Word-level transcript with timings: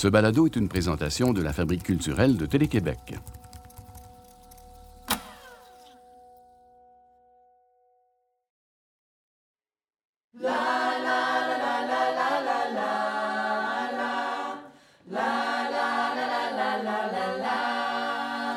Ce 0.00 0.06
balado 0.06 0.46
est 0.46 0.54
une 0.54 0.68
présentation 0.68 1.32
de 1.32 1.42
la 1.42 1.52
Fabrique 1.52 1.82
culturelle 1.82 2.36
de 2.36 2.46
Télé-Québec. 2.46 3.16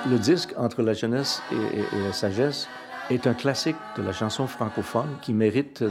Le 0.08 0.20
disque 0.20 0.54
Entre 0.58 0.84
la 0.84 0.94
jeunesse 0.94 1.42
et, 1.52 1.98
la 2.06 2.14
sagesse 2.14 2.68
est 3.10 3.26
un 3.26 3.34
classique 3.34 3.76
de 3.98 4.04
la 4.04 4.14
chanson 4.14 4.46
francophone 4.46 5.18
qui 5.24 5.34
mérite 5.34 5.84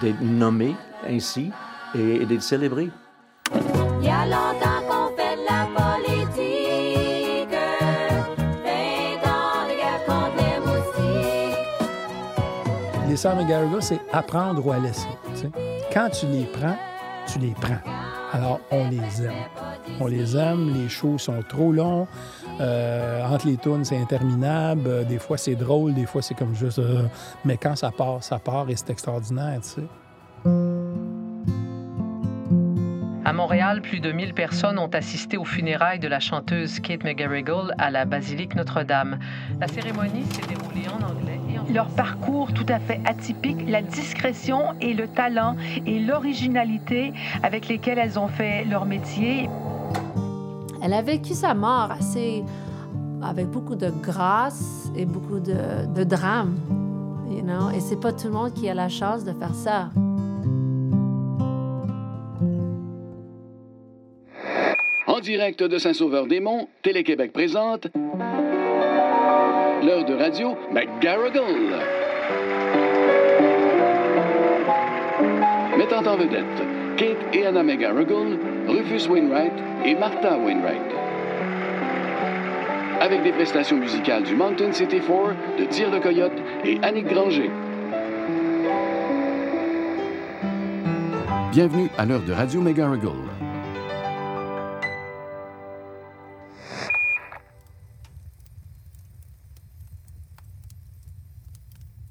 d'être 0.00 0.22
nommé 0.22 0.74
ainsi 1.06 1.50
et, 1.94 2.24
d'être 2.24 2.42
célébré. 2.42 2.88
Les 13.10 13.16
Sœurs 13.16 13.34
McGarrigle, 13.34 13.82
c'est 13.82 14.00
apprendre 14.12 14.64
ou 14.64 14.70
à 14.70 14.78
laisser. 14.78 15.08
Quand 15.92 16.08
tu 16.10 16.26
les 16.26 16.44
prends, 16.44 16.76
tu 17.26 17.40
les 17.40 17.50
prends. 17.60 17.80
Alors, 18.32 18.60
on 18.70 18.88
les 18.88 19.24
aime. 19.24 19.32
On 19.98 20.06
les 20.06 20.36
aime, 20.36 20.72
les 20.72 20.88
shows 20.88 21.18
sont 21.18 21.42
trop 21.48 21.72
longs. 21.72 22.06
Euh, 22.60 23.26
entre 23.26 23.48
les 23.48 23.56
tunes, 23.56 23.84
c'est 23.84 23.98
interminable. 23.98 24.82
Euh, 24.86 25.04
des 25.04 25.18
fois, 25.18 25.36
c'est 25.36 25.56
drôle, 25.56 25.94
des 25.94 26.06
fois, 26.06 26.22
c'est 26.22 26.34
comme 26.34 26.54
juste. 26.54 26.78
Euh, 26.78 27.02
mais 27.44 27.56
quand 27.56 27.74
ça 27.74 27.90
part, 27.90 28.22
ça 28.22 28.38
part 28.38 28.70
et 28.70 28.76
c'est 28.76 28.90
extraordinaire, 28.90 29.60
tu 29.62 29.68
sais. 29.68 30.79
À 33.30 33.32
Montréal, 33.32 33.80
plus 33.80 34.00
de 34.00 34.10
1000 34.10 34.34
personnes 34.34 34.76
ont 34.76 34.88
assisté 34.88 35.36
aux 35.36 35.44
funérailles 35.44 36.00
de 36.00 36.08
la 36.08 36.18
chanteuse 36.18 36.80
Kate 36.80 37.04
McGarrigle 37.04 37.72
à 37.78 37.88
la 37.88 38.04
basilique 38.04 38.56
Notre-Dame. 38.56 39.20
La 39.60 39.68
cérémonie 39.68 40.24
s'est 40.32 40.42
déroulée 40.48 40.88
en 40.88 40.96
anglais. 40.96 41.38
Et 41.68 41.72
Leur 41.72 41.86
parcours 41.90 42.52
tout 42.52 42.66
à 42.68 42.80
fait 42.80 43.00
atypique, 43.04 43.58
la 43.68 43.82
discrétion 43.82 44.74
et 44.80 44.94
le 44.94 45.06
talent 45.06 45.54
et 45.86 46.00
l'originalité 46.00 47.12
avec 47.44 47.68
lesquels 47.68 47.98
elles 47.98 48.18
ont 48.18 48.26
fait 48.26 48.64
leur 48.64 48.84
métier. 48.84 49.48
Elle 50.82 50.92
a 50.92 51.02
vécu 51.02 51.34
sa 51.34 51.54
mort 51.54 51.92
assez 51.92 52.42
avec 53.22 53.46
beaucoup 53.46 53.76
de 53.76 53.90
grâce 53.90 54.90
et 54.96 55.06
beaucoup 55.06 55.38
de, 55.38 55.86
de 55.94 56.02
drame, 56.02 56.56
you 57.30 57.42
know? 57.42 57.70
Et 57.70 57.78
c'est 57.78 58.00
pas 58.00 58.12
tout 58.12 58.26
le 58.26 58.32
monde 58.32 58.54
qui 58.54 58.68
a 58.68 58.74
la 58.74 58.88
chance 58.88 59.22
de 59.22 59.32
faire 59.32 59.54
ça. 59.54 59.90
Direct 65.20 65.62
de 65.62 65.78
Saint-Sauveur-des-Monts, 65.78 66.68
Télé-Québec 66.82 67.32
présente 67.32 67.88
l'heure 69.84 70.04
de 70.04 70.14
radio 70.14 70.56
McGarrigle. 70.72 71.74
Mettant 75.76 76.06
en 76.06 76.16
vedette 76.16 76.44
Kate 76.96 77.34
et 77.34 77.46
Anna 77.46 77.62
McGarrigle, 77.62 78.38
Rufus 78.66 79.08
Wainwright 79.08 79.52
et 79.84 79.94
Martha 79.94 80.38
Wainwright. 80.38 80.80
Avec 83.00 83.22
des 83.22 83.32
prestations 83.32 83.76
musicales 83.76 84.22
du 84.22 84.34
Mountain 84.34 84.72
City 84.72 85.00
Four, 85.00 85.30
de 85.58 85.64
Tir 85.64 85.90
de 85.90 85.98
Coyote 85.98 86.32
et 86.64 86.78
Annick 86.82 87.06
Granger. 87.06 87.50
Bienvenue 91.52 91.88
à 91.98 92.06
l'heure 92.06 92.22
de 92.22 92.32
Radio 92.32 92.60
McGarrigle. 92.60 93.49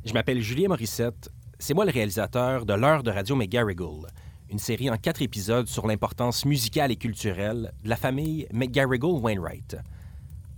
Je 0.10 0.14
m'appelle 0.16 0.42
Julien 0.42 0.70
Morissette. 0.70 1.30
C'est 1.60 1.76
moi 1.76 1.86
le 1.86 1.92
réalisateur 1.92 2.66
de 2.66 2.74
l'heure 2.74 3.04
de 3.04 3.12
Radio 3.12 3.36
McGarrigle, 3.36 4.08
une 4.50 4.58
série 4.58 4.90
en 4.90 4.98
quatre 4.98 5.22
épisodes 5.22 5.68
sur 5.68 5.86
l'importance 5.86 6.46
musicale 6.46 6.92
et 6.92 6.96
culturelle 6.96 7.72
de 7.84 7.90
la 7.90 7.96
famille 7.96 8.48
McGarrigle-Wainwright. 8.52 9.78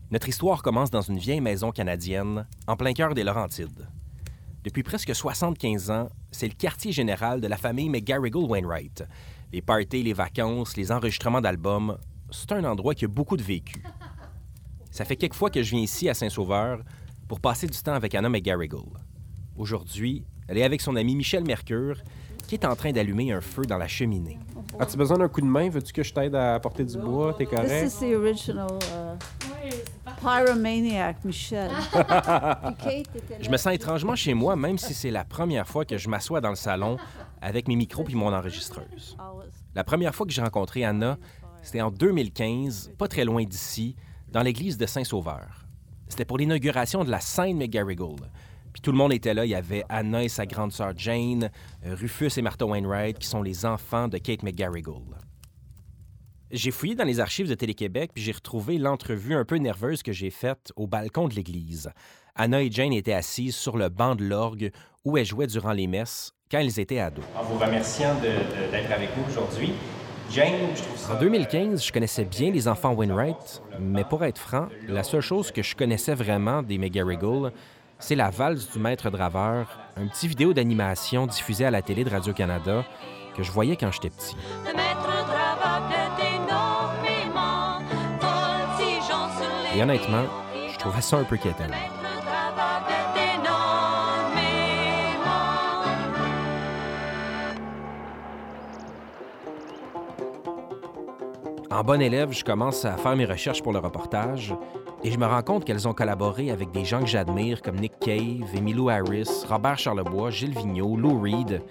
Notre 0.09 0.29
histoire 0.29 0.63
commence 0.63 0.89
dans 0.89 1.01
une 1.01 1.17
vieille 1.17 1.41
maison 1.41 1.73
canadienne, 1.73 2.47
en 2.65 2.77
plein 2.77 2.93
cœur 2.93 3.13
des 3.13 3.25
Laurentides. 3.25 3.89
Depuis 4.63 4.83
presque 4.83 5.13
75 5.13 5.91
ans, 5.91 6.07
c'est 6.31 6.47
le 6.47 6.53
quartier 6.53 6.93
général 6.93 7.41
de 7.41 7.47
la 7.47 7.57
famille 7.57 7.89
McGarrigle-Wainwright. 7.89 9.03
Les 9.51 9.61
parties, 9.61 10.03
les 10.03 10.13
vacances, 10.13 10.77
les 10.77 10.93
enregistrements 10.93 11.41
d'albums, 11.41 11.97
c'est 12.29 12.53
un 12.53 12.63
endroit 12.63 12.95
qui 12.95 13.03
a 13.03 13.09
beaucoup 13.09 13.35
de 13.35 13.43
vécu. 13.43 13.83
Ça 14.91 15.03
fait 15.03 15.17
quelques 15.17 15.35
fois 15.35 15.49
que 15.49 15.61
je 15.61 15.71
viens 15.71 15.83
ici 15.83 16.07
à 16.07 16.13
Saint-Sauveur 16.13 16.83
pour 17.27 17.41
passer 17.41 17.67
du 17.67 17.77
temps 17.79 17.95
avec 17.95 18.15
Anna 18.15 18.29
McGarrigle. 18.29 19.10
Aujourd'hui, 19.61 20.23
elle 20.47 20.57
est 20.57 20.63
avec 20.63 20.81
son 20.81 20.95
ami 20.95 21.15
Michel 21.15 21.43
Mercure, 21.43 21.97
qui 22.47 22.55
est 22.55 22.65
en 22.65 22.75
train 22.75 22.91
d'allumer 22.91 23.31
un 23.31 23.41
feu 23.41 23.61
dans 23.61 23.77
la 23.77 23.87
cheminée. 23.87 24.39
As-tu 24.79 24.97
besoin 24.97 25.19
d'un 25.19 25.27
coup 25.27 25.39
de 25.41 25.45
main? 25.45 25.69
Veux-tu 25.69 25.93
que 25.93 26.01
je 26.01 26.11
t'aide 26.11 26.33
à 26.33 26.55
apporter 26.55 26.83
du 26.83 26.97
bois? 26.97 27.35
T'es 27.37 27.45
correct? 27.45 27.69
This 27.69 27.93
is 27.93 27.99
the 27.99 28.15
original 28.15 28.79
uh, 28.89 29.69
pyromaniac, 30.19 31.23
Michel. 31.23 31.69
je 33.39 33.49
me 33.51 33.57
sens 33.57 33.75
étrangement 33.75 34.15
chez 34.15 34.33
moi, 34.33 34.55
même 34.55 34.79
si 34.79 34.95
c'est 34.95 35.11
la 35.11 35.25
première 35.25 35.67
fois 35.67 35.85
que 35.85 35.95
je 35.95 36.09
m'assois 36.09 36.41
dans 36.41 36.49
le 36.49 36.55
salon 36.55 36.97
avec 37.39 37.67
mes 37.67 37.75
micros 37.75 38.03
puis 38.03 38.15
mon 38.15 38.33
enregistreuse. 38.33 39.15
La 39.75 39.83
première 39.83 40.15
fois 40.15 40.25
que 40.25 40.31
j'ai 40.31 40.41
rencontré 40.41 40.83
Anna, 40.85 41.19
c'était 41.61 41.81
en 41.81 41.91
2015, 41.91 42.93
pas 42.97 43.07
très 43.07 43.25
loin 43.25 43.43
d'ici, 43.43 43.95
dans 44.31 44.41
l'église 44.41 44.79
de 44.79 44.87
Saint-Sauveur. 44.87 45.67
C'était 46.07 46.25
pour 46.25 46.39
l'inauguration 46.39 47.03
de 47.03 47.11
la 47.11 47.19
Sainte 47.19 47.55
McGarrigle, 47.55 48.27
puis 48.73 48.81
tout 48.81 48.91
le 48.91 48.97
monde 48.97 49.13
était 49.13 49.33
là. 49.33 49.45
Il 49.45 49.49
y 49.49 49.55
avait 49.55 49.83
Anna 49.89 50.23
et 50.23 50.29
sa 50.29 50.45
grande 50.45 50.71
sœur 50.71 50.93
Jane, 50.95 51.49
euh, 51.85 51.95
Rufus 51.95 52.31
et 52.37 52.41
Martha 52.41 52.65
Wainwright, 52.65 53.19
qui 53.19 53.27
sont 53.27 53.41
les 53.41 53.65
enfants 53.65 54.07
de 54.07 54.17
Kate 54.17 54.43
McGarrigle. 54.43 55.17
J'ai 56.51 56.71
fouillé 56.71 56.95
dans 56.95 57.05
les 57.05 57.21
archives 57.21 57.47
de 57.47 57.55
Télé-Québec, 57.55 58.11
puis 58.13 58.23
j'ai 58.23 58.33
retrouvé 58.33 58.77
l'entrevue 58.77 59.35
un 59.35 59.45
peu 59.45 59.55
nerveuse 59.55 60.03
que 60.03 60.11
j'ai 60.11 60.29
faite 60.29 60.73
au 60.75 60.85
balcon 60.85 61.29
de 61.29 61.33
l'église. 61.33 61.89
Anna 62.35 62.61
et 62.61 62.69
Jane 62.69 62.93
étaient 62.93 63.13
assises 63.13 63.55
sur 63.55 63.77
le 63.77 63.89
banc 63.89 64.15
de 64.15 64.25
l'orgue 64.25 64.71
où 65.05 65.17
elles 65.17 65.25
jouaient 65.25 65.47
durant 65.47 65.71
les 65.71 65.87
messes 65.87 66.33
quand 66.49 66.59
elles 66.59 66.79
étaient 66.79 66.99
ados. 66.99 67.23
En 67.37 67.43
vous 67.43 67.57
remerciant 67.57 68.15
d'être 68.19 68.91
avec 68.91 69.09
nous 69.17 69.23
aujourd'hui, 69.29 69.73
Jane, 70.29 70.75
je 70.75 70.81
trouve 70.81 70.97
ça... 70.97 71.15
En 71.15 71.19
2015, 71.19 71.85
je 71.85 71.91
connaissais 71.91 72.25
bien 72.25 72.51
les 72.51 72.67
enfants 72.67 72.93
Wainwright, 72.93 73.61
mais 73.79 74.03
pour 74.03 74.23
être 74.23 74.37
franc, 74.37 74.67
la 74.87 75.03
seule 75.03 75.21
chose 75.21 75.51
que 75.51 75.61
je 75.61 75.75
connaissais 75.75 76.15
vraiment 76.15 76.63
des 76.63 76.77
McGarrigle, 76.77 77.51
c'est 78.01 78.15
la 78.15 78.29
valse 78.29 78.69
du 78.71 78.79
maître 78.79 79.09
draveur, 79.09 79.67
un 79.95 80.07
petit 80.07 80.27
vidéo 80.27 80.53
d'animation 80.53 81.27
diffusé 81.27 81.65
à 81.65 81.71
la 81.71 81.81
télé 81.81 82.03
de 82.03 82.09
Radio-Canada 82.09 82.83
que 83.37 83.43
je 83.43 83.51
voyais 83.51 83.77
quand 83.77 83.91
j'étais 83.91 84.09
petit. 84.09 84.35
Et 89.75 89.81
honnêtement, 89.81 90.23
je 90.67 90.77
trouvais 90.77 91.01
ça 91.01 91.17
un 91.17 91.23
peu 91.23 91.37
quétaine. 91.37 91.71
En 101.69 101.83
bon 101.83 102.01
élève, 102.01 102.33
je 102.33 102.43
commence 102.43 102.83
à 102.83 102.97
faire 102.97 103.15
mes 103.15 103.25
recherches 103.25 103.63
pour 103.63 103.71
le 103.71 103.79
reportage 103.79 104.53
et 105.03 105.11
je 105.11 105.17
me 105.17 105.25
rends 105.25 105.41
compte 105.41 105.65
qu'elles 105.65 105.87
ont 105.87 105.93
collaboré 105.93 106.51
avec 106.51 106.71
des 106.71 106.85
gens 106.85 106.99
que 106.99 107.07
j'admire 107.07 107.61
comme 107.61 107.77
Nick 107.77 107.93
Cave, 107.99 108.55
Emilio 108.55 108.89
Harris, 108.89 109.45
Robert 109.49 109.77
Charlebois, 109.77 110.29
Gilles 110.29 110.55
Vigneault, 110.55 110.95
Lou 110.95 111.19
Reed. 111.19 111.61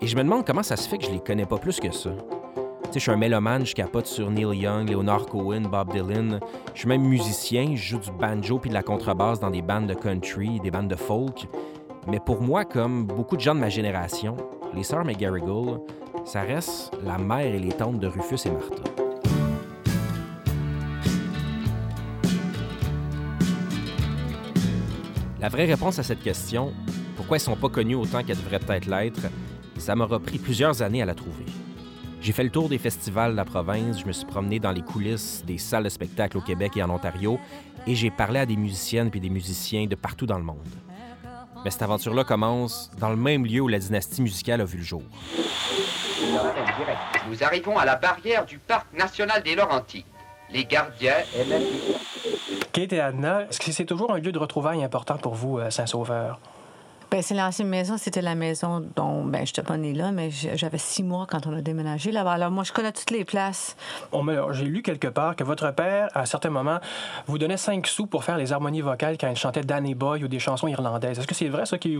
Et 0.00 0.06
je 0.06 0.16
me 0.16 0.22
demande 0.22 0.46
comment 0.46 0.62
ça 0.62 0.76
se 0.76 0.88
fait 0.88 0.98
que 0.98 1.06
je 1.06 1.10
les 1.10 1.20
connais 1.20 1.46
pas 1.46 1.56
plus 1.56 1.80
que 1.80 1.90
ça. 1.90 2.10
Tu 2.10 2.94
sais, 2.94 2.94
je 2.94 2.98
suis 3.00 3.10
un 3.10 3.16
mélomane, 3.16 3.66
je 3.66 3.74
capote 3.74 4.06
sur 4.06 4.30
Neil 4.30 4.58
Young, 4.58 4.90
Leonard 4.90 5.26
Cohen, 5.26 5.62
Bob 5.62 5.92
Dylan. 5.92 6.40
Je 6.74 6.80
suis 6.80 6.88
même 6.88 7.02
musicien, 7.02 7.74
je 7.74 7.90
joue 7.90 7.98
du 7.98 8.10
banjo 8.10 8.58
puis 8.58 8.68
de 8.68 8.74
la 8.74 8.82
contrebasse 8.82 9.40
dans 9.40 9.50
des 9.50 9.62
bandes 9.62 9.86
de 9.86 9.94
country, 9.94 10.60
des 10.60 10.70
bandes 10.70 10.88
de 10.88 10.96
folk. 10.96 11.46
Mais 12.06 12.20
pour 12.20 12.42
moi, 12.42 12.64
comme 12.64 13.06
beaucoup 13.06 13.36
de 13.36 13.42
gens 13.42 13.54
de 13.54 13.60
ma 13.60 13.68
génération, 13.68 14.36
les 14.74 14.82
sœurs 14.82 15.04
McGarrigle, 15.04 15.80
ça 16.24 16.42
reste 16.42 16.92
la 17.04 17.18
mère 17.18 17.54
et 17.54 17.58
les 17.58 17.72
tantes 17.72 17.98
de 17.98 18.06
Rufus 18.06 18.46
et 18.46 18.50
Martha. 18.50 19.07
La 25.40 25.48
vraie 25.48 25.66
réponse 25.66 26.00
à 26.00 26.02
cette 26.02 26.20
question, 26.20 26.74
pourquoi 27.16 27.36
elles 27.36 27.42
sont 27.42 27.54
pas 27.54 27.68
connues 27.68 27.94
autant 27.94 28.24
qu'elles 28.24 28.38
devraient 28.38 28.58
peut-être 28.58 28.86
l'être, 28.86 29.20
ça 29.76 29.94
m'aura 29.94 30.18
pris 30.18 30.38
plusieurs 30.38 30.82
années 30.82 31.00
à 31.00 31.04
la 31.04 31.14
trouver. 31.14 31.44
J'ai 32.20 32.32
fait 32.32 32.42
le 32.42 32.50
tour 32.50 32.68
des 32.68 32.78
festivals 32.78 33.30
de 33.30 33.36
la 33.36 33.44
province, 33.44 34.00
je 34.00 34.06
me 34.06 34.10
suis 34.10 34.26
promené 34.26 34.58
dans 34.58 34.72
les 34.72 34.82
coulisses 34.82 35.44
des 35.46 35.56
salles 35.56 35.84
de 35.84 35.88
spectacle 35.88 36.36
au 36.36 36.40
Québec 36.40 36.76
et 36.76 36.82
en 36.82 36.90
Ontario, 36.90 37.38
et 37.86 37.94
j'ai 37.94 38.10
parlé 38.10 38.40
à 38.40 38.46
des 38.46 38.56
musiciennes 38.56 39.12
puis 39.12 39.20
des 39.20 39.30
musiciens 39.30 39.86
de 39.86 39.94
partout 39.94 40.26
dans 40.26 40.38
le 40.38 40.44
monde. 40.44 40.58
Mais 41.64 41.70
cette 41.70 41.82
aventure-là 41.82 42.24
commence 42.24 42.90
dans 42.98 43.10
le 43.10 43.16
même 43.16 43.46
lieu 43.46 43.60
où 43.60 43.68
la 43.68 43.78
dynastie 43.78 44.22
musicale 44.22 44.60
a 44.60 44.64
vu 44.64 44.78
le 44.78 44.84
jour. 44.84 45.02
Nous 47.30 47.44
arrivons 47.44 47.78
à 47.78 47.84
la 47.84 47.94
barrière 47.94 48.44
du 48.44 48.58
parc 48.58 48.92
national 48.92 49.40
des 49.44 49.54
Laurentides. 49.54 50.04
Les 50.50 50.64
gardiens 50.64 51.14
Est-ce 53.50 53.58
que 53.58 53.72
c'est 53.72 53.84
toujours 53.84 54.12
un 54.12 54.18
lieu 54.18 54.30
de 54.30 54.38
retrouvailles 54.38 54.84
important 54.84 55.16
pour 55.16 55.34
vous, 55.34 55.58
euh, 55.58 55.70
Saint-Sauveur? 55.70 56.38
Ben, 57.10 57.22
c'est 57.22 57.34
l'ancienne 57.34 57.68
maison. 57.68 57.96
C'était 57.96 58.20
la 58.20 58.34
maison 58.34 58.84
dont 58.94 59.24
ben, 59.24 59.46
je 59.46 59.50
n'étais 59.50 59.62
pas 59.62 59.78
née 59.78 59.94
là, 59.94 60.12
mais 60.12 60.30
j'avais 60.30 60.76
six 60.76 61.02
mois 61.02 61.26
quand 61.26 61.46
on 61.46 61.56
a 61.56 61.62
déménagé 61.62 62.12
là-bas. 62.12 62.32
Alors, 62.32 62.50
moi, 62.50 62.64
je 62.64 62.72
connais 62.72 62.92
toutes 62.92 63.10
les 63.10 63.24
places. 63.24 63.76
J'ai 64.52 64.64
lu 64.64 64.82
quelque 64.82 65.08
part 65.08 65.34
que 65.34 65.42
votre 65.42 65.72
père, 65.72 66.10
à 66.14 66.20
un 66.20 66.26
certain 66.26 66.50
moment, 66.50 66.78
vous 67.26 67.38
donnait 67.38 67.56
cinq 67.56 67.86
sous 67.86 68.06
pour 68.06 68.24
faire 68.24 68.36
les 68.36 68.52
harmonies 68.52 68.82
vocales 68.82 69.16
quand 69.18 69.28
il 69.30 69.36
chantait 69.36 69.62
Danny 69.62 69.94
Boy 69.94 70.22
ou 70.22 70.28
des 70.28 70.38
chansons 70.38 70.68
irlandaises. 70.68 71.18
Est-ce 71.18 71.26
que 71.26 71.34
c'est 71.34 71.48
vrai, 71.48 71.64
ça? 71.64 71.78
Qui, 71.78 71.96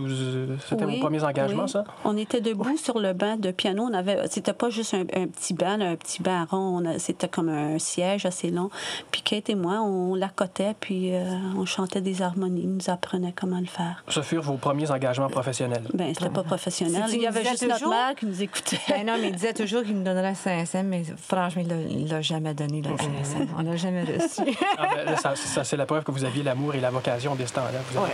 c'était 0.67 0.85
vos 0.85 0.99
premiers 0.99 1.23
engagements, 1.23 1.67
ça? 1.67 1.85
On 2.05 2.15
était 2.15 2.41
debout 2.41 2.77
sur 2.77 2.99
le 2.99 3.13
banc 3.13 3.37
de 3.37 3.49
piano. 3.49 3.87
On 3.89 3.93
avait, 3.95 4.27
c'était 4.27 4.53
pas 4.53 4.69
juste 4.69 4.93
un, 4.93 5.05
petit 5.05 5.55
banc, 5.55 5.81
un 5.81 5.95
petit 5.95 6.21
banc 6.21 6.45
rond. 6.51 6.83
c'était 6.99 7.27
comme 7.27 7.49
un 7.49 7.79
siège 7.79 8.27
assez 8.27 8.51
long. 8.51 8.69
Puis 9.11 9.23
Kate 9.23 9.49
et 9.49 9.55
moi, 9.55 9.81
on 9.81 10.13
l'accotait, 10.13 10.75
puis 10.79 11.15
euh, 11.15 11.23
on 11.57 11.65
chantait 11.65 12.01
des 12.01 12.21
harmonies. 12.21 12.61
Il 12.63 12.73
nous 12.73 12.89
apprenait 12.89 13.33
comment 13.35 13.59
le 13.59 13.65
faire. 13.65 14.03
Ce 14.07 14.21
furent 14.21 14.43
vos 14.43 14.57
premiers 14.57 14.91
engagements 14.91 14.98
engagement 14.99 15.29
professionnel? 15.29 15.83
Bien, 15.93 16.13
c'était 16.13 16.29
pas 16.29 16.43
professionnel. 16.43 17.05
Il 17.13 17.21
y 17.21 17.27
avait 17.27 17.43
juste 17.43 17.61
toujours... 17.61 17.79
notre 17.79 17.89
mère 17.89 18.15
qui 18.15 18.25
nous 18.25 18.41
écoutait. 18.41 18.79
Ben 18.89 19.05
non, 19.05 19.13
mais 19.19 19.29
il 19.29 19.35
disait 19.35 19.53
toujours 19.53 19.83
qu'il 19.83 19.95
nous 19.95 20.03
donnerait 20.03 20.35
500, 20.35 20.83
mais 20.83 21.03
franchement, 21.17 21.63
il 21.89 22.03
ne 22.05 22.09
l'a 22.09 22.21
jamais 22.21 22.53
donné, 22.53 22.81
le 22.81 22.89
500. 22.89 23.45
On 23.57 23.61
l'a 23.61 23.75
jamais 23.75 24.03
reçu. 24.03 24.41
ah, 24.77 24.87
ben, 24.95 25.15
ça, 25.15 25.35
ça 25.35 25.63
c'est 25.63 25.77
la 25.77 25.85
preuve 25.85 26.03
que 26.03 26.11
vous 26.11 26.23
aviez 26.23 26.43
l'amour 26.43 26.75
et 26.75 26.81
la 26.81 26.91
vocation 26.91 27.35
dès 27.35 27.47
ce 27.47 27.53
temps-là. 27.53 28.01
Ouais. 28.01 28.09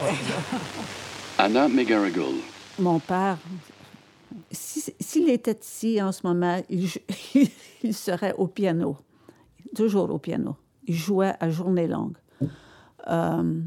Anna 1.38 1.68
McGarrigle. 1.68 2.42
Mon 2.80 3.00
père, 3.00 3.38
s'il 4.52 5.30
était 5.30 5.58
ici 5.62 6.02
en 6.02 6.12
ce 6.12 6.26
moment, 6.26 6.62
il, 6.70 6.90
il 7.84 7.94
serait 7.94 8.34
au 8.38 8.48
piano. 8.48 8.98
Toujours 9.76 10.10
au 10.12 10.20
piano. 10.20 10.56
Il 10.88 10.96
jouait 10.96 11.34
à 11.40 11.50
journée 11.50 11.88
longue. 11.88 12.16
Euh, 13.08 13.62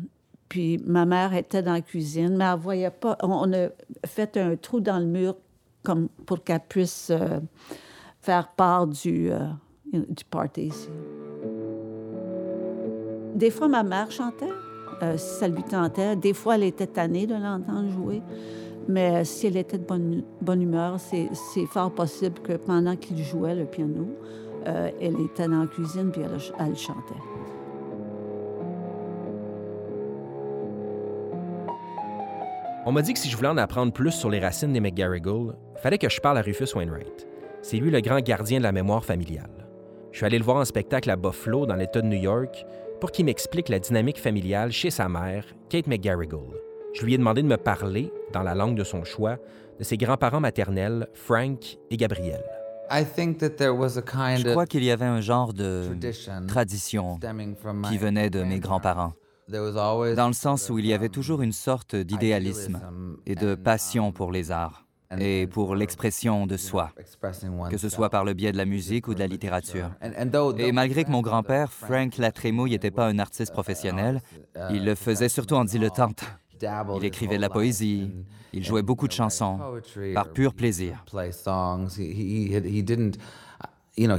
puis 0.48 0.78
ma 0.86 1.04
mère 1.04 1.34
était 1.34 1.62
dans 1.62 1.72
la 1.72 1.80
cuisine, 1.80 2.36
mais 2.36 2.44
elle 2.44 2.58
voyait 2.58 2.90
pas. 2.90 3.16
On 3.22 3.52
a 3.52 3.68
fait 4.06 4.36
un 4.36 4.56
trou 4.56 4.80
dans 4.80 4.98
le 4.98 5.06
mur 5.06 5.36
pour 6.26 6.42
qu'elle 6.42 6.60
puisse 6.68 7.10
euh, 7.10 7.40
faire 8.20 8.48
part 8.48 8.86
du, 8.86 9.30
euh, 9.30 9.48
du 9.92 10.24
party 10.24 10.66
ici. 10.66 10.88
Des 13.34 13.50
fois, 13.50 13.68
ma 13.68 13.82
mère 13.82 14.10
chantait, 14.10 14.52
euh, 15.02 15.16
si 15.16 15.38
ça 15.38 15.48
lui 15.48 15.62
tentait. 15.62 16.16
Des 16.16 16.32
fois, 16.32 16.56
elle 16.56 16.64
était 16.64 16.86
tannée 16.86 17.26
de 17.26 17.34
l'entendre 17.34 17.88
jouer. 17.90 18.22
Mais 18.88 19.24
si 19.24 19.46
elle 19.46 19.58
était 19.58 19.78
de 19.78 19.84
bonne, 19.84 20.24
bonne 20.40 20.62
humeur, 20.62 20.98
c'est 20.98 21.28
fort 21.66 21.92
possible 21.92 22.40
que 22.40 22.54
pendant 22.54 22.96
qu'il 22.96 23.22
jouait 23.22 23.54
le 23.54 23.66
piano, 23.66 24.08
elle 24.64 25.20
était 25.20 25.46
dans 25.46 25.60
la 25.60 25.66
cuisine 25.66 26.10
puis 26.10 26.22
elle 26.22 26.76
chantait. 26.76 27.37
On 32.86 32.92
m'a 32.92 33.02
dit 33.02 33.12
que 33.12 33.18
si 33.18 33.28
je 33.28 33.36
voulais 33.36 33.48
en 33.48 33.56
apprendre 33.56 33.92
plus 33.92 34.12
sur 34.12 34.30
les 34.30 34.40
racines 34.40 34.72
des 34.72 34.80
McGarrigle, 34.80 35.54
fallait 35.76 35.98
que 35.98 36.08
je 36.08 36.20
parle 36.20 36.38
à 36.38 36.42
Rufus 36.42 36.74
Wainwright. 36.74 37.26
C'est 37.60 37.76
lui 37.76 37.90
le 37.90 38.00
grand 38.00 38.20
gardien 38.20 38.58
de 38.58 38.62
la 38.62 38.72
mémoire 38.72 39.04
familiale. 39.04 39.66
Je 40.12 40.18
suis 40.18 40.26
allé 40.26 40.38
le 40.38 40.44
voir 40.44 40.56
en 40.58 40.64
spectacle 40.64 41.10
à 41.10 41.16
Buffalo, 41.16 41.66
dans 41.66 41.74
l'État 41.74 42.00
de 42.00 42.06
New 42.06 42.18
York, 42.18 42.64
pour 43.00 43.10
qu'il 43.10 43.26
m'explique 43.26 43.68
la 43.68 43.78
dynamique 43.78 44.18
familiale 44.18 44.72
chez 44.72 44.90
sa 44.90 45.08
mère, 45.08 45.44
Kate 45.68 45.86
McGarrigle. 45.86 46.56
Je 46.94 47.04
lui 47.04 47.14
ai 47.14 47.18
demandé 47.18 47.42
de 47.42 47.48
me 47.48 47.56
parler, 47.56 48.12
dans 48.32 48.42
la 48.42 48.54
langue 48.54 48.76
de 48.76 48.84
son 48.84 49.04
choix, 49.04 49.36
de 49.78 49.84
ses 49.84 49.96
grands-parents 49.96 50.40
maternels, 50.40 51.08
Frank 51.14 51.78
et 51.90 51.96
Gabrielle. 51.96 52.44
Je 52.90 54.50
crois 54.50 54.66
qu'il 54.66 54.82
y 54.82 54.90
avait 54.90 55.04
un 55.04 55.20
genre 55.20 55.52
de 55.52 55.84
tradition 56.46 57.18
qui 57.88 57.98
venait 57.98 58.30
de 58.30 58.42
mes 58.42 58.60
grands-parents 58.60 59.12
dans 59.48 60.28
le 60.28 60.32
sens 60.32 60.70
où 60.70 60.78
il 60.78 60.86
y 60.86 60.92
avait 60.92 61.08
toujours 61.08 61.42
une 61.42 61.52
sorte 61.52 61.96
d'idéalisme 61.96 62.80
et 63.26 63.34
de 63.34 63.54
passion 63.54 64.12
pour 64.12 64.30
les 64.30 64.50
arts 64.50 64.84
et 65.18 65.46
pour 65.46 65.74
l'expression 65.74 66.46
de 66.46 66.58
soi, 66.58 66.92
que 67.70 67.78
ce 67.78 67.88
soit 67.88 68.10
par 68.10 68.24
le 68.24 68.34
biais 68.34 68.52
de 68.52 68.58
la 68.58 68.66
musique 68.66 69.08
ou 69.08 69.14
de 69.14 69.18
la 69.18 69.26
littérature. 69.26 69.90
Et 70.58 70.72
malgré 70.72 71.04
que 71.04 71.10
mon 71.10 71.22
grand-père, 71.22 71.72
Frank 71.72 72.18
Latrémouille, 72.18 72.72
n'était 72.72 72.90
pas 72.90 73.06
un 73.06 73.18
artiste 73.18 73.52
professionnel, 73.52 74.20
il 74.70 74.84
le 74.84 74.94
faisait 74.94 75.30
surtout 75.30 75.54
en 75.54 75.64
dilettante. 75.64 76.24
Il 76.60 77.04
écrivait 77.04 77.36
de 77.36 77.40
la 77.40 77.48
poésie, 77.48 78.12
il 78.52 78.64
jouait 78.64 78.82
beaucoup 78.82 79.06
de 79.06 79.12
chansons, 79.12 79.58
par 80.12 80.30
pur 80.30 80.52
plaisir. 80.52 81.04
Tu 81.06 81.16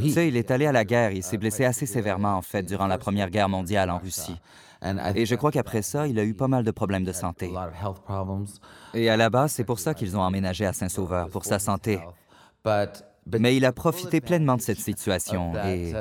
sais, 0.10 0.28
il 0.28 0.38
est 0.38 0.52
allé 0.52 0.66
à 0.66 0.72
la 0.72 0.86
guerre, 0.86 1.12
il 1.12 1.24
s'est 1.24 1.38
blessé 1.38 1.66
assez 1.66 1.86
sévèrement, 1.86 2.36
en 2.36 2.42
fait, 2.42 2.64
durant 2.64 2.88
la 2.88 2.98
Première 2.98 3.30
Guerre 3.30 3.50
mondiale 3.50 3.90
en 3.90 4.00
Russie. 4.00 4.40
Et 5.16 5.26
je 5.26 5.36
crois 5.36 5.52
qu'après 5.52 5.81
ça, 5.81 6.08
il 6.08 6.18
a 6.20 6.24
eu 6.24 6.34
pas 6.34 6.48
mal 6.48 6.64
de 6.64 6.72
problèmes 6.72 7.04
de 7.04 7.12
santé. 7.12 7.52
Et 8.94 9.10
à 9.10 9.18
la 9.18 9.30
base, 9.30 9.52
c'est 9.52 9.66
pour 9.66 9.80
ça 9.80 9.94
qu'ils 9.94 10.16
ont 10.16 10.22
emménagé 10.22 10.66
à 10.66 10.74
Saint-Sauveur, 10.74 11.30
pour 11.30 11.46
sa 11.46 11.60
santé. 11.60 12.00
Mais 13.40 13.56
il 13.56 13.66
a 13.66 13.72
profité 13.72 14.22
pleinement 14.22 14.56
de 14.56 14.62
cette 14.62 14.80
situation 14.80 15.54
et 15.66 15.94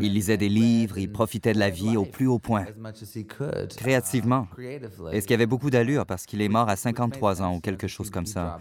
il 0.00 0.12
lisait 0.12 0.36
des 0.36 0.48
livres, 0.48 0.98
il 0.98 1.10
profitait 1.10 1.52
de 1.52 1.58
la 1.58 1.70
vie 1.70 1.96
au 1.96 2.04
plus 2.04 2.26
haut 2.26 2.38
point, 2.38 2.66
créativement. 3.76 4.46
Et 5.12 5.20
ce 5.20 5.26
qui 5.26 5.34
avait 5.34 5.46
beaucoup 5.46 5.70
d'allure 5.70 6.06
parce 6.06 6.26
qu'il 6.26 6.42
est 6.42 6.48
mort 6.48 6.68
à 6.68 6.76
53 6.76 7.42
ans 7.42 7.56
ou 7.56 7.60
quelque 7.60 7.88
chose 7.88 8.10
comme 8.10 8.26
ça? 8.26 8.60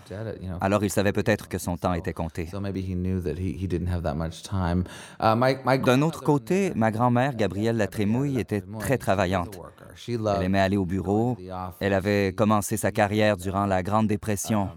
Alors 0.62 0.83
il 0.83 0.89
savait 0.89 1.12
peut-être 1.12 1.47
que 1.47 1.57
son 1.57 1.77
temps 1.77 1.94
était 1.94 2.13
compté. 2.13 2.47
D'un 5.85 6.01
autre 6.01 6.23
côté, 6.23 6.71
ma 6.75 6.91
grand-mère, 6.91 7.35
Gabrielle 7.35 7.77
Latrémouille, 7.77 8.39
était 8.39 8.63
très 8.80 8.97
travaillante. 8.97 9.59
Elle 10.07 10.44
aimait 10.44 10.59
aller 10.59 10.77
au 10.77 10.85
bureau. 10.85 11.38
Elle 11.80 11.94
avait 11.94 12.33
commencé 12.33 12.77
sa 12.77 12.91
carrière 12.91 13.35
durant 13.38 13.65
la 13.65 13.83
Grande 13.83 14.07
Dépression, 14.07 14.69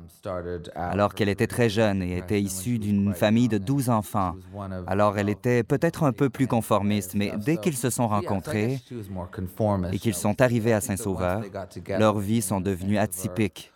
alors 0.74 1.14
qu'elle 1.14 1.28
était 1.28 1.46
très 1.46 1.68
jeune 1.68 2.02
et 2.02 2.18
était 2.18 2.40
issue 2.40 2.78
d'une 2.92 3.14
famille 3.14 3.48
de 3.48 3.58
12 3.58 3.90
enfants. 3.90 4.34
Alors 4.86 5.18
elle 5.18 5.28
était 5.28 5.62
peut-être 5.62 6.04
un 6.04 6.12
peu 6.12 6.30
plus 6.30 6.46
conformiste, 6.46 7.14
mais 7.14 7.32
dès 7.44 7.56
qu'ils 7.56 7.76
se 7.76 7.90
sont 7.90 8.08
rencontrés 8.08 8.80
et 9.92 9.98
qu'ils 9.98 10.14
sont 10.14 10.40
arrivés 10.40 10.72
à 10.72 10.80
Saint-Sauveur, 10.80 11.42
leurs 11.98 12.18
vies 12.18 12.42
sont 12.42 12.60
devenues 12.60 12.98
atypiques. 12.98 13.72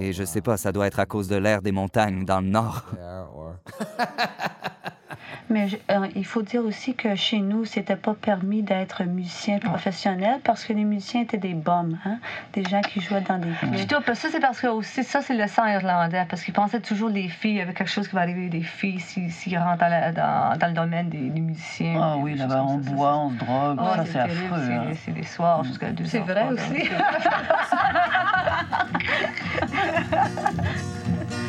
Et 0.00 0.12
je 0.12 0.24
sais 0.24 0.40
pas, 0.40 0.56
ça 0.56 0.72
doit 0.72 0.86
être 0.86 1.00
à 1.00 1.06
cause 1.06 1.28
de 1.28 1.36
l'air 1.36 1.60
des 1.60 1.72
montagnes 1.72 2.24
dans 2.24 2.40
le 2.40 2.48
nord. 2.48 2.84
Mais 5.50 5.68
euh, 5.90 6.06
il 6.16 6.24
faut 6.24 6.42
dire 6.42 6.64
aussi 6.64 6.94
que 6.94 7.14
chez 7.16 7.38
nous, 7.38 7.66
c'était 7.66 7.96
pas 7.96 8.14
permis 8.14 8.62
d'être 8.62 9.04
musicien 9.04 9.58
professionnel 9.58 10.40
parce 10.42 10.64
que 10.64 10.72
les 10.72 10.84
musiciens 10.84 11.20
étaient 11.20 11.36
des 11.36 11.52
bombes, 11.52 11.96
hein? 12.06 12.16
des 12.54 12.64
gens 12.64 12.80
qui 12.80 13.00
jouaient 13.00 13.20
dans 13.20 13.38
des 13.38 13.50
Du 13.76 13.86
tout, 13.86 13.96
ça 14.06 14.28
c'est 14.30 14.40
parce 14.40 14.60
que 14.60 14.68
aussi 14.68 15.04
ça 15.04 15.20
c'est 15.20 15.34
le 15.34 15.46
sang 15.46 15.66
irlandais 15.66 16.24
parce 16.30 16.42
qu'ils 16.42 16.54
pensaient 16.54 16.80
toujours 16.80 17.10
les 17.10 17.28
filles 17.28 17.60
avec 17.60 17.76
quelque 17.76 17.90
chose 17.90 18.08
qui 18.08 18.14
va 18.14 18.22
arriver 18.22 18.48
des 18.48 18.62
filles 18.62 19.00
s'ils 19.00 19.30
si, 19.30 19.54
rentrent 19.58 19.84
dans, 19.84 20.58
dans, 20.58 20.68
le 20.68 20.72
domaine 20.72 21.10
des, 21.10 21.18
musiciens. 21.18 22.00
Ah 22.00 22.16
oui, 22.18 22.36
là-bas 22.36 22.64
on 22.66 22.78
boit, 22.78 23.16
on 23.16 23.30
se 23.30 23.36
drogue, 23.36 23.78
oh, 23.80 23.96
ça 23.96 24.04
c'est 24.06 24.20
affreux. 24.20 24.94
C'est 25.04 25.12
des 25.12 25.24
soirs 25.24 25.62
jusqu'à 25.64 25.90
deux 25.90 26.06
C'est 26.06 26.20
vrai 26.20 26.48
aussi. 26.48 26.88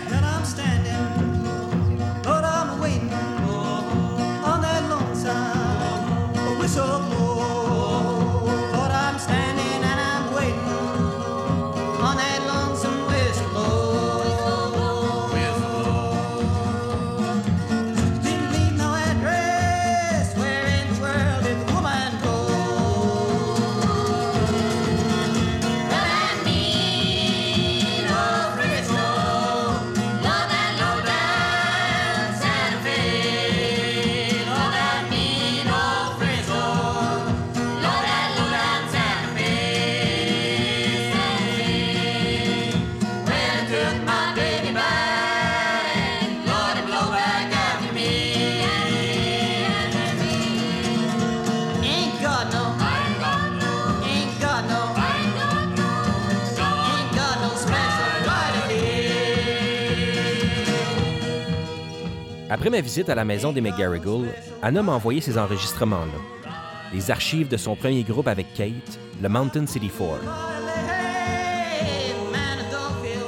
Après 62.47 62.69
ma 62.69 62.79
visite 62.79 63.09
à 63.09 63.15
la 63.15 63.25
maison 63.25 63.51
des 63.51 63.61
McGarrigle, 63.61 64.27
Anna 64.61 64.83
m'a 64.83 64.91
envoyé 64.91 65.19
ces 65.19 65.35
enregistrements-là. 65.37 66.51
Les 66.93 67.09
archives 67.09 67.47
de 67.47 67.57
son 67.57 67.75
premier 67.75 68.03
groupe 68.03 68.27
avec 68.27 68.53
Kate, 68.53 68.99
le 69.19 69.27
Mountain 69.29 69.65
City 69.65 69.89
Four. 69.89 70.19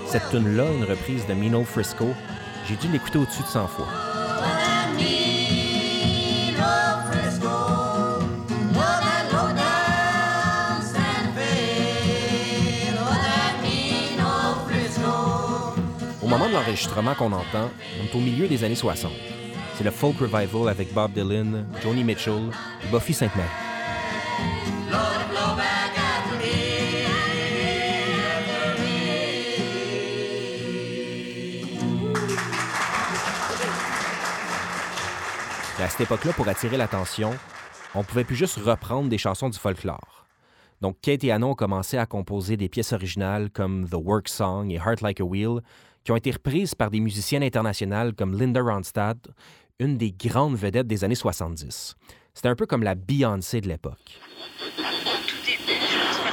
Cette 0.05 0.29
tune-là, 0.29 0.65
une 0.71 0.83
reprise 0.83 1.25
de 1.25 1.33
Mino 1.33 1.63
Frisco, 1.63 2.05
j'ai 2.67 2.75
dû 2.75 2.87
l'écouter 2.89 3.17
au-dessus 3.17 3.41
de 3.41 3.47
100 3.47 3.67
fois. 3.67 3.87
Au 16.27 16.29
moment 16.29 16.49
de 16.49 16.55
l'enregistrement 16.55 17.15
qu'on 17.15 17.31
entend, 17.31 17.69
on 18.01 18.05
est 18.05 18.13
au 18.13 18.19
milieu 18.19 18.49
des 18.49 18.65
années 18.65 18.75
60. 18.75 19.09
C'est 19.75 19.85
le 19.85 19.91
folk 19.91 20.17
revival 20.19 20.67
avec 20.67 20.93
Bob 20.93 21.13
Dylan, 21.13 21.65
Joni 21.81 22.03
Mitchell 22.03 22.49
et 22.83 22.91
Buffy 22.91 23.13
Sainte-Marie. 23.13 23.47
à 35.79 35.89
cette 35.89 36.01
époque-là, 36.01 36.33
pour 36.33 36.49
attirer 36.49 36.75
l'attention, 36.75 37.31
on 37.95 38.03
pouvait 38.03 38.25
plus 38.25 38.35
juste 38.35 38.57
reprendre 38.57 39.07
des 39.07 39.17
chansons 39.17 39.47
du 39.47 39.57
folklore. 39.57 40.27
Donc, 40.81 40.97
Kate 41.01 41.23
et 41.23 41.31
Anna 41.31 41.47
ont 41.47 41.55
commencé 41.55 41.97
à 41.97 42.05
composer 42.05 42.57
des 42.57 42.67
pièces 42.67 42.91
originales 42.91 43.49
comme 43.49 43.87
The 43.87 43.95
Work 43.95 44.27
Song 44.27 44.69
et 44.69 44.75
Heart 44.75 44.99
Like 44.99 45.21
a 45.21 45.23
Wheel, 45.23 45.61
qui 46.07 46.13
ont 46.13 46.15
été 46.15 46.31
reprises 46.31 46.73
par 46.73 46.89
des 46.89 47.01
musiciennes 47.01 47.43
internationales 47.43 48.13
comme 48.13 48.39
Linda 48.39 48.61
Ronstadt, 48.61 49.27
une 49.77 49.97
des 49.97 50.11
grandes 50.13 50.55
vedettes 50.55 50.87
des 50.87 51.03
années 51.03 51.15
70. 51.15 51.97
C'était 52.33 52.47
un 52.47 52.55
peu 52.55 52.65
comme 52.65 52.81
la 52.81 52.95
Beyoncé 52.95 53.59
de 53.59 53.67
l'époque. 53.67 54.17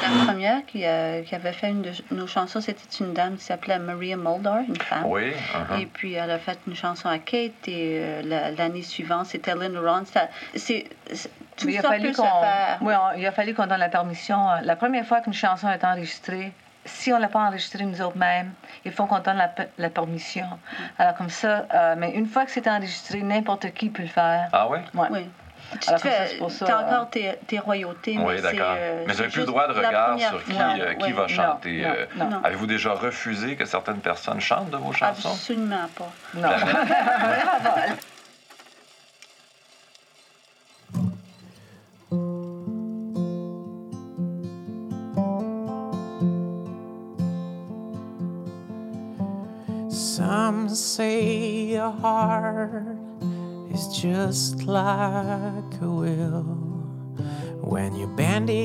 La 0.01 0.27
première 0.27 0.65
qui, 0.67 0.85
euh, 0.85 1.23
qui, 1.23 1.35
avait 1.35 1.53
fait 1.53 1.71
une 1.71 1.83
de 1.83 1.91
nos 2.13 2.29
chansons, 2.29 2.61
c'était 2.61 2.87
une 3.01 3.15
dame 3.15 3.37
qui 3.37 3.43
s'appelait 3.43 3.81
Maria 3.81 4.17
Mulder, 4.17 4.61
une 4.69 4.77
femme. 4.77 5.07
Oui. 5.07 5.33
Uh-huh. 5.33 5.81
Et 5.83 5.87
puis 5.87 6.13
elle 6.13 6.31
a 6.31 6.39
fait 6.39 6.57
une 6.69 6.77
chanson 6.77 7.09
à 7.09 7.19
Kate 7.19 7.67
et 7.67 7.99
euh, 8.01 8.53
l'année 8.57 8.83
suivante, 8.83 9.27
c'était 9.27 9.57
Linda 9.57 9.81
Ronstadt. 9.81 10.31
C'est 10.55 10.85
tout 11.57 11.69
il 11.69 11.79
a 11.79 11.83
ça 11.83 11.89
fallu 11.89 12.09
peut 12.09 12.13
se 12.13 12.19
qu'on, 12.19 12.41
faire. 12.41 12.79
oui, 12.81 12.95
on- 12.95 13.19
il 13.19 13.27
a 13.27 13.33
fallu 13.33 13.55
qu'on 13.55 13.67
donne 13.67 13.81
la 13.81 13.89
permission. 13.89 14.49
euh, 14.51 14.61
La 14.63 14.77
première 14.77 15.05
fois 15.05 15.21
qu'une 15.21 15.33
chanson 15.33 15.69
est 15.69 15.83
enregistrée, 15.85 16.53
si 16.85 17.13
on 17.13 17.17
ne 17.17 17.23
l'a 17.23 17.29
pas 17.29 17.41
enregistrée 17.41 17.85
nous 17.85 18.01
autres 18.03 18.17
mêmes, 18.19 18.53
il 18.85 18.93
faut 18.93 19.07
qu'on 19.07 19.19
donne 19.21 19.37
la, 19.39 19.51
la 19.79 19.91
permission. 19.91 20.47
Alors 20.99 21.15
comme 21.15 21.31
ça, 21.31 21.67
euh, 21.75 21.95
mais 21.97 22.11
une 22.13 22.27
fois 22.27 22.45
que 22.45 22.51
c'est 22.51 22.67
enregistré, 22.69 23.23
n'importe 23.23 23.73
qui 23.73 23.89
peut 23.91 24.03
le 24.03 24.09
faire. 24.09 24.49
Ah 24.53 24.69
oui? 24.69 24.79
Ouais. 24.95 25.09
Oui. 25.11 25.27
Tu 25.81 25.89
Alors 25.89 26.01
comme 26.03 26.11
ça, 26.13 26.17
fais- 26.19 26.27
c'est 26.29 26.37
pour 26.37 26.51
ça. 26.51 26.67
t'as 26.67 26.79
euh, 26.83 26.87
encore 26.87 27.11
tes, 27.11 27.33
tes 27.47 27.59
royautés, 27.59 28.17
Oui, 28.21 28.41
d'accord. 28.43 28.75
euh, 28.77 29.05
Mais 29.07 29.13
vous 29.15 29.19
n'avez 29.19 29.31
plus 29.33 29.41
le 29.41 29.47
droit 29.47 29.67
de 29.67 29.73
regard 29.73 30.19
sur 30.21 30.45
qui, 30.45 30.53
fois. 30.53 30.63
euh, 30.79 30.95
qui 30.95 31.05
Oui. 31.07 31.13
va 31.13 31.27
chanter. 31.27 31.85
euh. 31.87 32.07
Avez-vous 32.45 32.67
déjà 32.67 32.93
refusé 32.93 33.57
que 33.57 33.65
certaines 33.65 34.01
personnes 34.01 34.41
chantent 34.41 34.71
de 34.71 34.77
vos 34.77 34.93
chansons? 34.93 35.31
Absolument 35.31 35.89
pas. 35.97 36.13
Non. 36.35 36.49
Some 50.35 50.67
say 50.69 51.77
your 51.77 51.93
heart 51.93 52.99
is 53.73 53.87
just 53.97 54.65
like 54.65 55.75
a 55.81 55.91
will. 56.03 56.43
When 57.73 57.95
you 57.95 58.09
bend 58.09 58.51
it, 58.51 58.57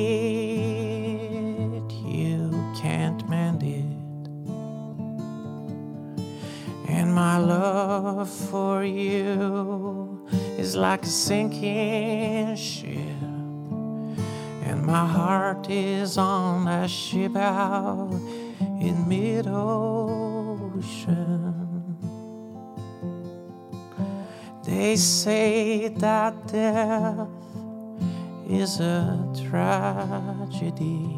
you 2.18 2.74
can't 2.82 3.22
mend 3.30 3.62
it. 3.62 3.86
And 6.90 7.14
my 7.14 7.38
love 7.38 8.32
for 8.50 8.84
you 8.84 10.28
is 10.58 10.76
like 10.76 11.04
a 11.04 11.14
sinking 11.26 12.56
ship. 12.56 13.22
And 14.66 14.84
my 14.84 15.06
heart 15.06 15.70
is 15.70 16.18
on 16.18 16.66
that 16.66 16.90
ship 16.90 17.36
out 17.36 18.20
in 18.60 19.08
mid 19.08 19.46
ocean. 19.46 21.49
They 24.70 24.96
say 24.98 25.88
that 25.88 26.48
death 26.48 27.28
is 28.48 28.80
a 28.80 29.18
tragedy. 29.50 31.18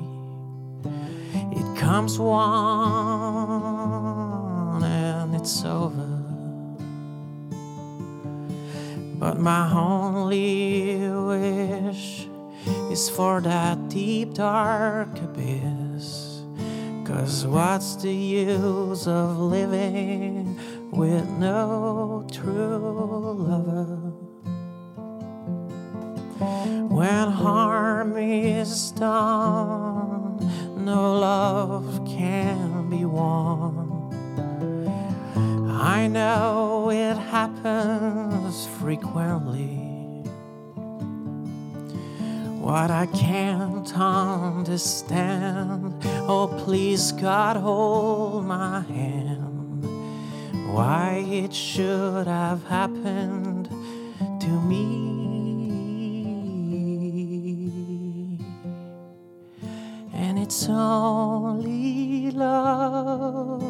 It 1.51 1.77
comes 1.77 2.17
one 2.17 2.41
and 4.84 5.36
it's 5.36 5.65
over. 5.65 6.08
But 9.20 9.38
my 9.38 9.70
only 9.74 11.10
wish 11.10 12.29
is 12.89 13.10
for 13.10 13.41
that 13.41 13.89
deep 13.89 14.34
dark 14.34 15.10
abyss. 15.20 16.41
Cause 17.03 17.46
what's 17.46 17.98
the 17.98 18.13
use 18.13 19.08
of 19.08 19.38
living 19.38 20.58
with 20.92 21.28
no 21.40 22.28
true 22.32 23.34
lover? 23.34 24.12
When 26.90 27.28
harm 27.30 28.18
is 28.18 28.92
done, 28.92 30.38
no 30.78 31.20
love 31.20 32.06
can 32.06 32.90
be 32.90 33.06
won. 33.06 33.90
I 35.70 36.08
know 36.08 36.92
it 36.92 37.16
happens 37.18 38.66
frequently. 38.66 39.78
What 42.60 42.92
I 42.92 43.08
can't 43.08 43.92
understand, 43.98 45.96
oh 46.28 46.48
please 46.66 47.12
God, 47.14 47.58
hold 47.58 48.46
my 48.46 48.82
hand. 48.82 49.41
Why 50.72 51.25
it 51.30 51.54
should 51.54 52.28
have 52.28 52.63
happened 52.63 53.68
to 54.40 54.48
me. 54.48 55.10
And 60.13 60.40
it's 60.40 60.70
only 60.70 62.32
love, 62.32 63.62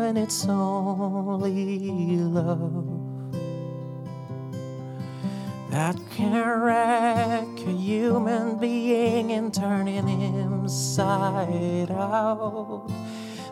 and 0.00 0.16
it's 0.16 0.46
only 0.48 1.90
love 2.16 2.96
that 5.70 5.96
can 6.10 6.60
wreck 6.62 7.60
a 7.66 7.70
human 7.70 8.58
being 8.58 9.30
and 9.32 9.52
turn 9.52 9.86
him 9.86 10.08
inside 10.08 11.90
out. 11.90 12.90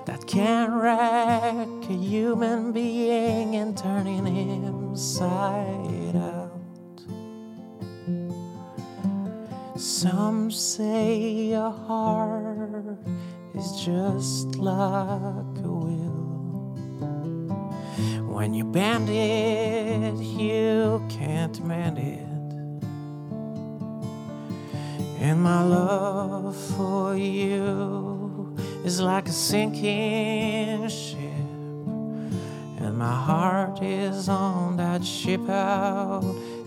That 0.06 0.26
can 0.26 0.74
wreck 0.74 1.88
a 1.88 1.92
human 1.92 2.72
being 2.72 3.56
and 3.56 3.76
turn 3.76 4.04
him 4.04 4.26
inside 4.26 6.14
out. 6.14 6.50
Some 9.80 10.50
say 10.50 11.52
a 11.52 11.70
heart 11.70 12.98
is 13.54 13.72
just 13.82 14.56
like 14.56 15.58
a 15.64 15.68
will. 15.68 16.74
When 18.28 18.52
you 18.52 18.64
bend 18.64 19.08
it, 19.08 20.16
you 20.16 21.02
can't 21.08 21.64
mend 21.64 21.98
it. 21.98 22.20
And 25.18 25.40
my 25.42 25.62
love 25.62 26.54
for 26.76 27.16
you 27.16 28.13
is 28.84 29.00
like 29.00 29.28
a 29.28 29.32
sinking 29.32 30.86
ship. 30.88 31.18
And 32.78 32.98
my 32.98 33.14
heart 33.14 33.82
is 33.82 34.28
on 34.28 34.76
that 34.76 35.02
ship 35.02 35.48
out 35.48 36.22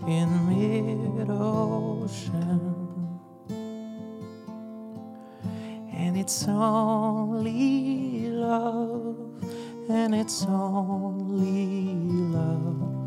in 0.06 0.28
mid 0.48 1.30
ocean. 1.30 2.74
And 5.94 6.18
it's 6.18 6.48
only 6.48 8.28
love, 8.30 9.16
and 9.88 10.14
it's 10.14 10.44
only 10.44 11.94
love, 12.36 12.97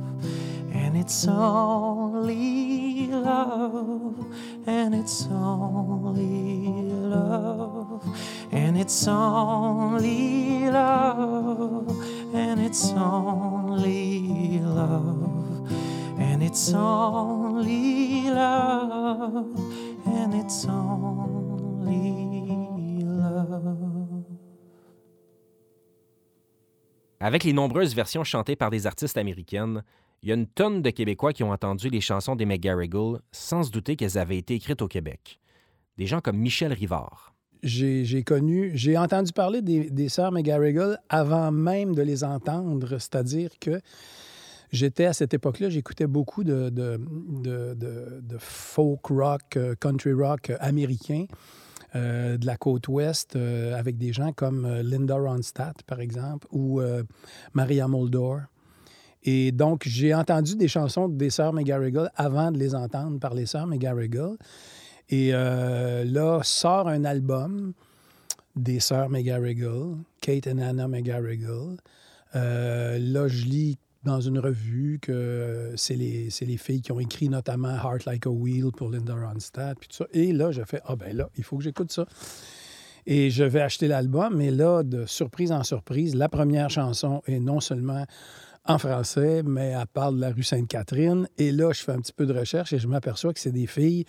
and 0.91 0.99
it's 0.99 1.25
only 1.25 3.07
love, 3.07 4.25
and 4.67 4.93
it's 4.93 5.25
only 5.31 6.91
love, 6.91 8.03
and 8.51 8.77
it's 8.77 9.07
only 9.07 10.69
love, 10.69 11.87
and 12.33 12.59
it's 12.59 12.91
only 12.91 14.59
love, 14.59 15.29
And 16.19 16.43
it's 16.43 16.73
only 16.73 18.23
love, 18.29 19.55
and 20.05 20.33
it's 20.33 20.65
only 20.65 22.03
love. 23.05 24.25
Avec 27.21 27.45
les 27.45 27.53
nombreuses 27.53 27.95
versions 27.95 28.25
chantées 28.25 28.57
par 28.57 28.69
des 28.69 28.87
artistes 28.87 29.17
américaines, 29.17 29.83
il 30.23 30.29
y 30.29 30.31
a 30.31 30.35
une 30.35 30.47
tonne 30.47 30.81
de 30.81 30.89
Québécois 30.91 31.33
qui 31.33 31.43
ont 31.43 31.51
entendu 31.51 31.89
les 31.89 32.01
chansons 32.01 32.35
des 32.35 32.45
McGarrigle 32.45 33.19
sans 33.31 33.63
se 33.63 33.71
douter 33.71 33.95
qu'elles 33.95 34.17
avaient 34.17 34.37
été 34.37 34.53
écrites 34.53 34.81
au 34.81 34.87
Québec. 34.87 35.39
Des 35.97 36.05
gens 36.05 36.21
comme 36.21 36.37
Michel 36.37 36.73
Rivard. 36.73 37.33
J'ai 37.63 38.23
connu, 38.23 38.71
j'ai 38.73 38.97
entendu 38.97 39.31
parler 39.33 39.61
des, 39.61 39.89
des 39.89 40.09
sœurs 40.09 40.31
McGarrigle 40.31 40.97
avant 41.09 41.51
même 41.51 41.93
de 41.93 42.01
les 42.01 42.23
entendre, 42.23 42.87
c'est-à-dire 42.97 43.51
que 43.59 43.79
j'étais 44.71 45.05
à 45.05 45.13
cette 45.13 45.33
époque-là, 45.33 45.69
j'écoutais 45.69 46.07
beaucoup 46.07 46.43
de, 46.43 46.69
de, 46.69 46.99
de, 47.43 48.37
folk 48.39 49.05
rock, 49.07 49.57
euh, 49.57 49.75
country 49.79 50.13
rock 50.13 50.51
américain. 50.59 51.25
Euh, 51.93 52.37
de 52.37 52.45
la 52.45 52.55
côte 52.55 52.87
ouest 52.87 53.35
euh, 53.35 53.77
avec 53.77 53.97
des 53.97 54.13
gens 54.13 54.31
comme 54.31 54.65
Linda 54.79 55.15
Ronstadt, 55.15 55.83
par 55.83 55.99
exemple, 55.99 56.47
ou 56.49 56.81
Maria 57.53 57.89
Moldor. 57.89 58.39
Et 59.23 59.51
donc, 59.51 59.83
j'ai 59.85 60.13
entendu 60.13 60.55
des 60.55 60.67
chansons 60.67 61.07
des 61.07 61.29
sœurs 61.29 61.53
McGarrigle 61.53 62.09
avant 62.15 62.51
de 62.51 62.57
les 62.57 62.73
entendre 62.73 63.19
par 63.19 63.33
les 63.33 63.45
sœurs 63.45 63.67
McGarrigle. 63.67 64.37
Et 65.09 65.31
là, 65.31 66.39
sort 66.43 66.87
un 66.87 67.03
album 67.03 67.73
des 68.55 68.79
sœurs 68.79 69.09
McGarrigle, 69.09 69.97
Kate 70.21 70.47
et 70.47 70.51
Anna 70.51 70.87
McGarrigle. 70.87 71.77
là, 72.33 73.27
je 73.27 73.45
lis 73.45 73.77
dans 74.03 74.19
une 74.19 74.39
revue 74.39 74.99
que 74.99 75.73
c'est 75.75 75.95
les, 75.95 76.29
les, 76.41 76.57
filles 76.57 76.81
qui 76.81 76.91
ont 76.91 76.99
écrit 76.99 77.29
notamment 77.29 77.69
Heart 77.75 78.05
Like 78.05 78.25
a 78.25 78.29
Wheel 78.29 78.71
pour 78.75 78.89
Linda 78.89 79.13
Ronstadt. 79.13 79.77
Puis 79.79 79.89
tout 79.89 79.97
ça. 79.97 80.05
Et 80.11 80.33
là, 80.33 80.51
je 80.51 80.63
fais 80.63 80.81
Ah 80.85 80.95
ben 80.95 81.15
là, 81.15 81.29
il 81.37 81.43
faut 81.43 81.57
que 81.57 81.63
j'écoute 81.63 81.91
ça. 81.91 82.05
Et 83.05 83.29
je 83.29 83.43
vais 83.43 83.61
acheter 83.61 83.87
l'album. 83.87 84.35
Mais 84.35 84.51
là, 84.51 84.83
de 84.83 85.05
surprise 85.05 85.51
en 85.51 85.63
surprise, 85.63 86.15
la 86.15 86.29
première 86.29 86.69
chanson 86.69 87.21
est 87.27 87.39
non 87.39 87.59
seulement 87.59 88.05
en 88.65 88.77
français, 88.77 89.43
mais 89.43 89.69
elle 89.69 89.87
parle 89.87 90.15
de 90.15 90.21
la 90.21 90.31
rue 90.31 90.43
Sainte-Catherine. 90.43 91.27
Et 91.37 91.51
là, 91.51 91.71
je 91.73 91.81
fais 91.81 91.91
un 91.91 91.99
petit 91.99 92.13
peu 92.13 92.25
de 92.25 92.33
recherche 92.33 92.73
et 92.73 92.79
je 92.79 92.87
m'aperçois 92.87 93.33
que 93.33 93.39
c'est 93.39 93.51
des 93.51 93.67
filles 93.67 94.05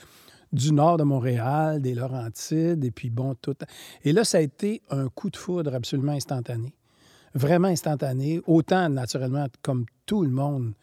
du 0.53 0.73
nord 0.73 0.99
de 0.99 1.05
Montréal, 1.05 1.81
des 1.81 1.95
Laurentides, 1.95 2.85
et 2.85 2.91
puis 2.91 3.09
bon, 3.09 3.35
tout. 3.35 3.57
Et 4.05 4.13
là, 4.13 4.25
ça 4.25 4.39
a 4.39 4.41
été 4.43 4.83
un 4.91 5.09
coup 5.09 5.31
de 5.31 5.37
foudre 5.37 5.75
absolument 5.75 6.13
instantané 6.13 6.75
vraiment 7.35 7.69
instantané. 7.69 8.41
Autant, 8.47 8.89
naturellement, 8.89 9.47
comme 9.63 9.87
tout 10.07 10.23
le 10.23 10.31
monde, 10.31 10.75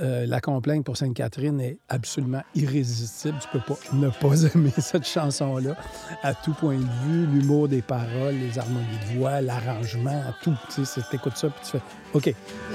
euh, 0.00 0.26
la 0.26 0.40
complainte 0.40 0.84
pour 0.84 0.96
Sainte-Catherine 0.96 1.60
est 1.60 1.78
absolument 1.88 2.42
irrésistible. 2.54 3.36
Tu 3.40 3.48
peux 3.48 3.64
pas 3.64 3.78
ne 3.92 4.08
pas 4.08 4.42
aimer 4.54 4.72
cette 4.78 5.06
chanson-là 5.06 5.76
à 6.22 6.34
tout 6.34 6.52
point 6.54 6.78
de 6.78 7.06
vue, 7.06 7.26
l'humour 7.26 7.68
des 7.68 7.82
paroles, 7.82 8.34
les 8.34 8.58
harmonies 8.58 8.86
de 9.08 9.18
voix, 9.18 9.40
l'arrangement, 9.40 10.22
tout. 10.42 10.56
Tu 10.74 10.82
écoutes 11.12 11.36
ça 11.36 11.48
puis 11.48 11.60
tu 11.64 11.70
fais 11.72 11.82
OK. 12.12 12.26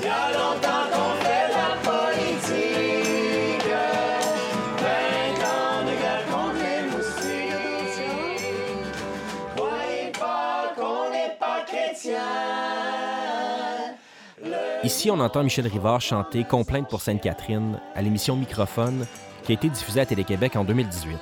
Longtemps 0.01 0.69
qu'on 0.91 1.25
fait 1.25 1.38
Ici, 14.89 15.11
on 15.11 15.19
entend 15.19 15.43
Michel 15.43 15.67
Rivard 15.67 16.01
chanter 16.01 16.43
Complainte 16.43 16.89
pour 16.89 17.01
Sainte-Catherine 17.01 17.79
à 17.93 18.01
l'émission 18.01 18.35
Microphone 18.35 19.05
qui 19.43 19.51
a 19.51 19.53
été 19.53 19.69
diffusée 19.69 19.99
à 20.01 20.05
Télé-Québec 20.07 20.55
en 20.55 20.63
2018. 20.63 21.15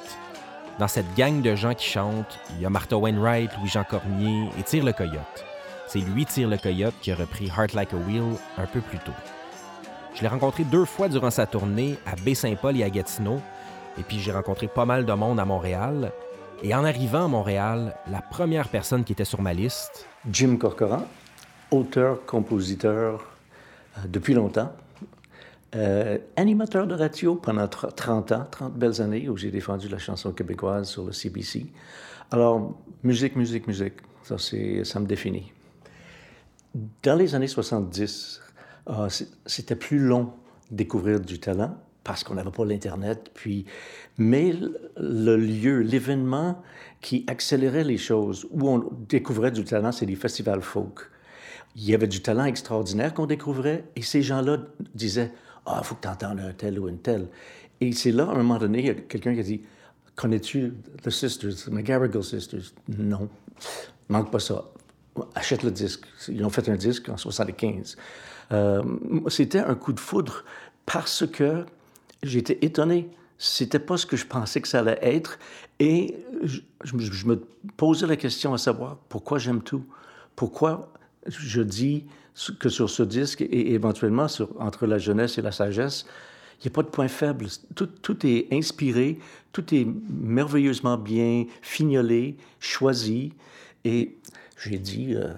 Dans 0.80 0.88
cette 0.88 1.14
gang 1.18 1.42
de 1.42 1.54
gens 1.54 1.74
qui 1.74 1.86
chantent, 1.86 2.40
il 2.56 2.62
y 2.62 2.66
a 2.66 2.70
Martha 2.70 2.96
Wainwright, 2.96 3.52
Louis-Jean 3.58 3.84
Cormier 3.84 4.48
et 4.58 4.64
Tire 4.64 4.86
le 4.86 4.94
Coyote. 4.94 5.44
C'est 5.86 6.00
lui, 6.00 6.26
Tire 6.26 6.48
le 6.48 6.56
Coyote, 6.58 6.94
qui 7.02 7.12
a 7.12 7.16
repris 7.16 7.48
Heart 7.48 7.74
Like 7.74 7.94
a 7.94 7.98
Wheel 7.98 8.38
un 8.58 8.68
peu 8.68 8.80
plus 8.80 9.00
tôt. 9.00 9.12
Je 10.16 10.22
l'ai 10.22 10.30
rencontré 10.30 10.64
deux 10.64 10.86
fois 10.86 11.10
durant 11.10 11.30
sa 11.30 11.46
tournée 11.46 11.98
à 12.06 12.16
Baie-Saint-Paul 12.16 12.78
et 12.78 12.84
à 12.84 12.90
Gatineau, 12.90 13.42
et 14.00 14.04
puis 14.04 14.20
j'ai 14.20 14.32
rencontré 14.32 14.70
pas 14.70 14.86
mal 14.86 15.06
de 15.06 15.12
monde 15.12 15.42
à 15.42 15.46
Montréal. 15.46 16.14
Et 16.64 16.74
en 16.74 16.86
arrivant 16.86 17.26
à 17.26 17.28
Montréal, 17.28 17.98
la 18.10 18.22
première 18.22 18.70
personne 18.70 19.04
qui 19.04 19.12
était 19.12 19.26
sur 19.26 19.42
ma 19.42 19.52
liste... 19.52 20.08
Jim 20.32 20.56
Corcoran, 20.56 21.04
auteur, 21.70 22.26
compositeur, 22.26 23.26
depuis 24.08 24.34
longtemps. 24.34 24.72
Euh, 25.76 26.18
animateur 26.38 26.88
de 26.88 26.96
radio 26.96 27.36
pendant 27.36 27.68
30 27.68 28.32
ans, 28.32 28.48
30 28.50 28.74
belles 28.74 29.02
années 29.02 29.28
où 29.28 29.36
j'ai 29.36 29.52
défendu 29.52 29.90
la 29.90 29.98
chanson 29.98 30.32
québécoise 30.32 30.90
sur 30.90 31.04
le 31.06 31.12
CBC. 31.12 31.66
Alors, 32.32 32.78
musique, 33.04 33.36
musique, 33.36 33.68
musique, 33.68 33.96
ça, 34.24 34.38
ça 34.38 35.00
me 35.00 35.06
définit. 35.06 35.52
Dans 37.04 37.16
les 37.16 37.36
années 37.36 37.48
70, 37.48 38.42
euh, 38.90 39.10
c'était 39.46 39.76
plus 39.76 40.00
long 40.00 40.34
de 40.72 40.78
découvrir 40.78 41.20
du 41.20 41.40
talent 41.40 41.76
parce 42.04 42.24
qu'on 42.24 42.36
n'avait 42.36 42.52
pas 42.52 42.64
l'Internet. 42.64 43.32
Puis, 43.34 43.66
mais 44.18 44.56
le 44.96 45.36
lieu, 45.36 45.80
l'événement 45.80 46.62
qui 47.02 47.26
accélérait 47.28 47.84
les 47.84 47.98
choses, 47.98 48.48
où 48.52 48.70
on 48.70 48.90
découvrait 49.10 49.52
du 49.52 49.66
talent, 49.66 49.92
c'est 49.92 50.06
les 50.06 50.16
festivals 50.16 50.62
folk 50.62 51.12
il 51.78 51.88
y 51.88 51.94
avait 51.94 52.08
du 52.08 52.22
talent 52.22 52.46
extraordinaire 52.46 53.14
qu'on 53.14 53.28
découvrait 53.28 53.86
et 53.96 54.02
ces 54.02 54.24
gens-là 54.24 54.58
disaient 54.96 55.32
Ah, 55.66 55.80
il 55.82 55.86
faut 55.86 55.96
que 55.96 56.02
tu 56.02 56.08
entendes 56.08 56.40
un 56.40 56.52
tel 56.52 56.80
ou 56.80 56.90
une 56.90 56.98
telle. 56.98 57.28
Et 57.80 57.92
c'est 57.92 58.12
là, 58.12 58.24
à 58.26 58.32
un 58.32 58.38
moment 58.38 58.58
donné, 58.58 58.80
il 58.80 58.86
y 58.86 58.90
a 58.90 58.96
quelqu'un 58.96 59.34
qui 59.36 59.40
a 59.40 59.44
dit 59.44 59.62
Connais-tu 60.16 60.74
The 61.04 61.12
Sisters, 61.12 61.56
The 61.66 61.68
McGarrigle 61.68 62.24
Sisters 62.24 62.74
Non, 62.90 63.30
manque 64.10 64.32
pas 64.32 64.40
ça. 64.40 64.66
Achète 65.36 65.62
le 65.62 65.70
disque. 65.70 66.06
Ils 66.28 66.44
ont 66.44 66.50
fait 66.50 66.68
un 66.68 66.76
disque 66.76 67.10
en 67.10 67.18
75. 67.18 67.96
Euh, 68.52 68.84
c'était 69.28 69.60
un 69.60 69.76
coup 69.76 69.94
de 69.94 70.00
foudre 70.00 70.44
parce 70.88 71.28
que 71.28 71.64
j'étais 72.24 72.58
étonné. 72.62 73.10
C'était 73.38 73.80
pas 73.80 73.98
ce 73.98 74.08
que 74.08 74.18
je 74.18 74.26
pensais 74.26 74.62
que 74.62 74.68
ça 74.68 74.80
allait 74.80 74.98
être. 75.04 75.38
Et 75.80 76.18
je 76.84 77.28
me 77.28 77.36
posais 77.78 78.08
la 78.08 78.16
question 78.16 78.56
à 78.56 78.58
savoir 78.58 78.98
pourquoi 79.10 79.38
j'aime 79.38 79.62
tout? 79.62 79.86
Pourquoi 80.36 80.92
je 81.28 81.62
dis 81.62 82.06
que 82.60 82.70
sur 82.70 82.90
ce 82.90 83.04
disque 83.04 83.42
et 83.42 83.74
éventuellement 83.74 84.28
entre 84.60 84.86
la 84.86 84.98
jeunesse 84.98 85.38
et 85.38 85.42
la 85.42 85.52
sagesse, 85.52 86.06
il 86.60 86.68
n'y 86.68 86.74
a 86.74 86.76
pas 86.76 86.84
de 86.84 86.90
point 86.90 87.08
faible. 87.08 87.46
Tout, 87.76 88.26
est 88.26 88.48
inspiré, 88.52 89.20
tout 89.52 89.74
est 89.76 89.88
merveilleusement 90.10 90.98
bien 90.98 91.46
fignolé, 91.62 92.36
choisi. 92.60 93.34
Et 93.86 94.18
j'ai 94.64 94.80
dit, 94.80 95.14
euh, 95.14 95.34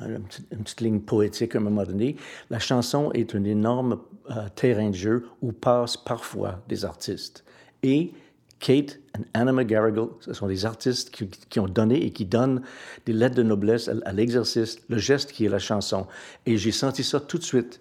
une, 0.00 0.24
petite, 0.62 0.80
ligne 0.80 1.00
poétique 1.00 1.54
à 1.54 1.58
un 1.58 1.62
moment 1.62 1.84
donné, 1.84 2.16
la 2.50 2.58
chanson 2.58 3.12
est 3.12 3.34
un 3.36 3.44
énorme 3.44 4.00
euh, 4.30 4.48
terrain 4.56 4.90
de 4.90 4.96
jeu 4.96 5.28
où 5.42 5.52
passent 5.52 5.96
parfois 5.96 6.60
des 6.68 6.84
artistes. 6.84 7.44
Kate 8.64 8.98
et 9.18 9.22
Anna 9.34 9.52
McGarrigle, 9.52 10.08
ce 10.20 10.32
sont 10.32 10.46
des 10.46 10.64
artistes 10.64 11.10
qui, 11.10 11.60
ont 11.60 11.68
donné 11.68 12.02
et 12.02 12.10
qui 12.10 12.24
donnent 12.24 12.62
des 13.04 13.12
lettres 13.12 13.34
de 13.34 13.42
noblesse 13.42 13.90
à, 14.06 14.12
l'exercice, 14.12 14.78
le 14.88 14.96
geste 14.96 15.32
qui 15.32 15.44
est 15.44 15.50
la 15.50 15.58
chanson. 15.58 16.06
Et 16.46 16.56
j'ai 16.56 16.72
senti 16.72 17.04
ça 17.04 17.20
tout 17.20 17.36
de 17.36 17.42
suite. 17.42 17.78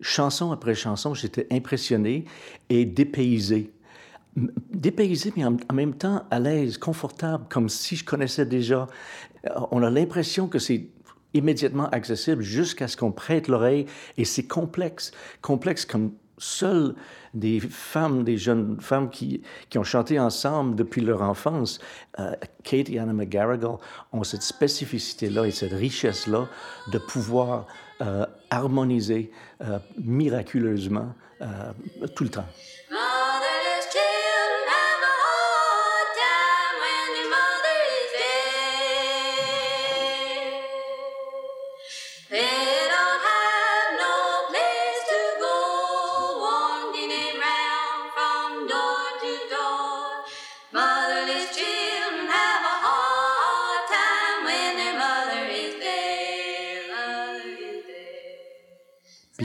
Chanson 0.00 0.52
après 0.52 0.76
chanson, 0.76 1.14
j'étais 1.14 1.48
impressionné 1.50 2.26
et 2.68 2.84
dépaysé. 2.84 3.72
Dépaysé, 4.36 5.32
mais 5.36 5.44
en, 5.44 5.56
même 5.74 5.94
temps 5.94 6.24
à 6.30 6.38
l'aise, 6.38 6.78
confortable, 6.78 7.46
comme 7.50 7.68
si 7.68 7.96
je 7.96 8.04
connaissais 8.04 8.46
déjà. 8.46 8.86
Euh, 9.46 9.50
on 9.72 9.82
a 9.82 9.90
l'impression 9.90 10.46
que 10.46 10.60
c'est 10.60 10.86
immédiatement 11.34 11.88
accessible 11.90 12.42
jusqu'à 12.42 12.86
ce 12.86 12.96
qu'on 12.96 13.10
prête 13.10 13.48
l'oreille 13.48 13.86
et 14.16 14.24
c'est 14.24 14.46
complexe. 14.46 15.10
Complexe 15.42 15.84
comme 15.84 16.12
seules 16.40 16.94
des 17.34 17.60
femmes, 17.60 18.24
des 18.24 18.36
jeunes 18.36 18.80
femmes 18.80 19.10
qui, 19.10 19.42
qui 19.68 19.78
ont 19.78 19.84
chanté 19.84 20.18
ensemble 20.18 20.74
depuis 20.74 21.00
leur 21.00 21.22
enfance, 21.22 21.78
euh, 22.18 22.34
Kate 22.64 22.90
et 22.90 22.98
Anna 22.98 23.12
McGarrigle 23.12 23.76
ont 24.12 24.24
cette 24.24 24.42
spécificité-là 24.42 25.46
et 25.46 25.50
cette 25.50 25.72
richesse-là 25.72 26.48
de 26.92 26.98
pouvoir 26.98 27.66
euh, 28.00 28.26
harmoniser 28.50 29.30
euh, 29.62 29.78
miraculeusement 29.98 31.14
tout 32.14 32.24
le 32.24 32.30
temps. 32.30 32.44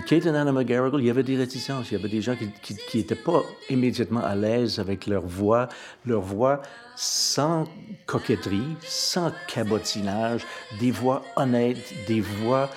Kate 0.06 0.26
et 0.26 0.30
Anna 0.30 0.52
McGarrigle, 0.52 1.00
il 1.00 1.08
y 1.08 1.10
avait 1.10 1.24
des 1.24 1.36
réticences. 1.36 1.92
Il 1.92 1.96
y 1.96 1.98
avait 1.98 2.10
des 2.10 2.22
gens 2.22 2.36
qui 2.36 2.98
n'étaient 2.98 3.16
pas 3.16 3.44
immédiatement 3.70 4.24
à 4.24 4.36
l'aise 4.36 4.80
avec 4.80 5.08
leur 5.08 5.26
voix, 5.26 5.68
leur 6.06 6.22
voix 6.22 6.62
sans 6.96 7.66
coquetterie, 8.06 8.76
sans 8.82 9.32
cabotinage, 9.48 10.46
des 10.80 10.92
voix 10.92 11.24
honnêtes, 11.36 11.94
des 12.08 12.22
voix 12.22 12.70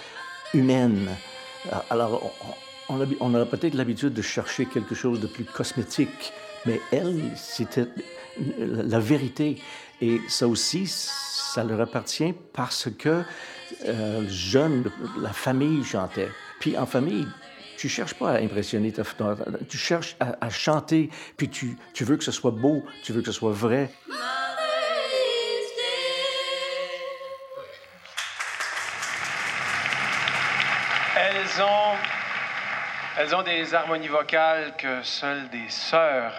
humaines. 0.55 1.09
Alors, 1.91 2.33
on, 2.89 3.07
on 3.21 3.35
a, 3.35 3.45
peut-être 3.45 3.75
l'habitude 3.75 4.15
de 4.15 4.23
chercher 4.23 4.67
quelque 4.67 4.95
chose 4.95 5.21
de 5.21 5.27
plus 5.27 5.45
cosmétique, 5.45 6.33
mais 6.65 6.81
elle, 6.91 7.33
c'était 7.37 7.87
la 8.59 8.99
vérité. 8.99 9.61
Et 10.01 10.21
ça 10.29 10.49
aussi, 10.49 10.87
ça 10.87 11.65
leur 11.65 11.81
appartient 11.81 12.33
parce 12.53 12.89
que 12.99 13.23
euh, 13.87 14.25
jeune, 14.29 14.91
la 15.21 15.33
famille 15.33 15.85
chantait. 15.85 16.31
Puis 16.61 16.77
en 16.77 16.87
famille, 16.87 17.29
tu 17.77 17.89
cherches 17.89 18.15
pas 18.15 18.33
à 18.33 18.39
impressionner 18.39 18.93
ta 18.93 19.03
tu 19.69 19.79
cherches 19.79 20.17
à, 20.19 20.51
chanter, 20.51 21.11
puis 21.37 21.49
tu, 21.49 21.77
tu, 21.95 22.05
veux 22.05 22.17
que 22.17 22.25
ce 22.25 22.33
soit 22.33 22.51
beau, 22.51 22.85
tu 23.05 23.13
veux 23.13 23.21
que 23.21 23.27
ce 23.27 23.33
soit 23.33 23.53
vrai. 23.53 23.91
Elles 31.17 31.63
ont, 31.63 31.97
elles 33.19 33.35
ont 33.35 33.43
des 33.43 33.75
harmonies 33.75 34.09
vocales 34.09 34.75
que 34.77 35.03
seules 35.05 35.49
des 35.51 35.69
sœurs 35.69 36.35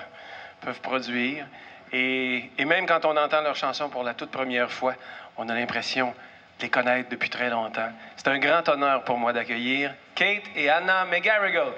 peuvent 0.62 0.82
produire. 0.82 1.48
Et, 1.94 2.50
et 2.58 2.66
même 2.66 2.86
quand 2.86 3.06
on 3.06 3.16
entend 3.16 3.42
leurs 3.42 3.56
chansons 3.56 3.90
pour 3.90 4.04
la 4.04 4.14
toute 4.14 4.30
première 4.30 4.72
fois, 4.72 4.96
on 5.38 5.48
a 5.48 5.56
l'impression 5.56 6.14
les 6.62 6.70
connaître 6.70 7.10
depuis 7.10 7.30
très 7.30 7.50
longtemps. 7.50 7.90
C'est 8.18 8.28
un 8.28 8.40
grand 8.40 8.68
honneur 8.70 9.04
pour 9.04 9.18
moi 9.18 9.34
d'accueillir 9.34 9.94
Kate 10.16 10.44
et 10.56 10.70
Anna 10.70 11.06
McGarrigle. 11.06 11.74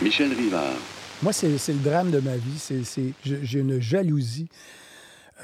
Michel 0.00 0.32
Rivard. 0.32 0.76
Moi, 1.22 1.32
c'est 1.32 1.48
le 1.48 1.82
drame 1.82 2.10
de 2.10 2.20
ma 2.20 2.36
vie. 2.36 3.14
J'ai 3.24 3.58
une 3.58 3.80
jalousie 3.80 4.48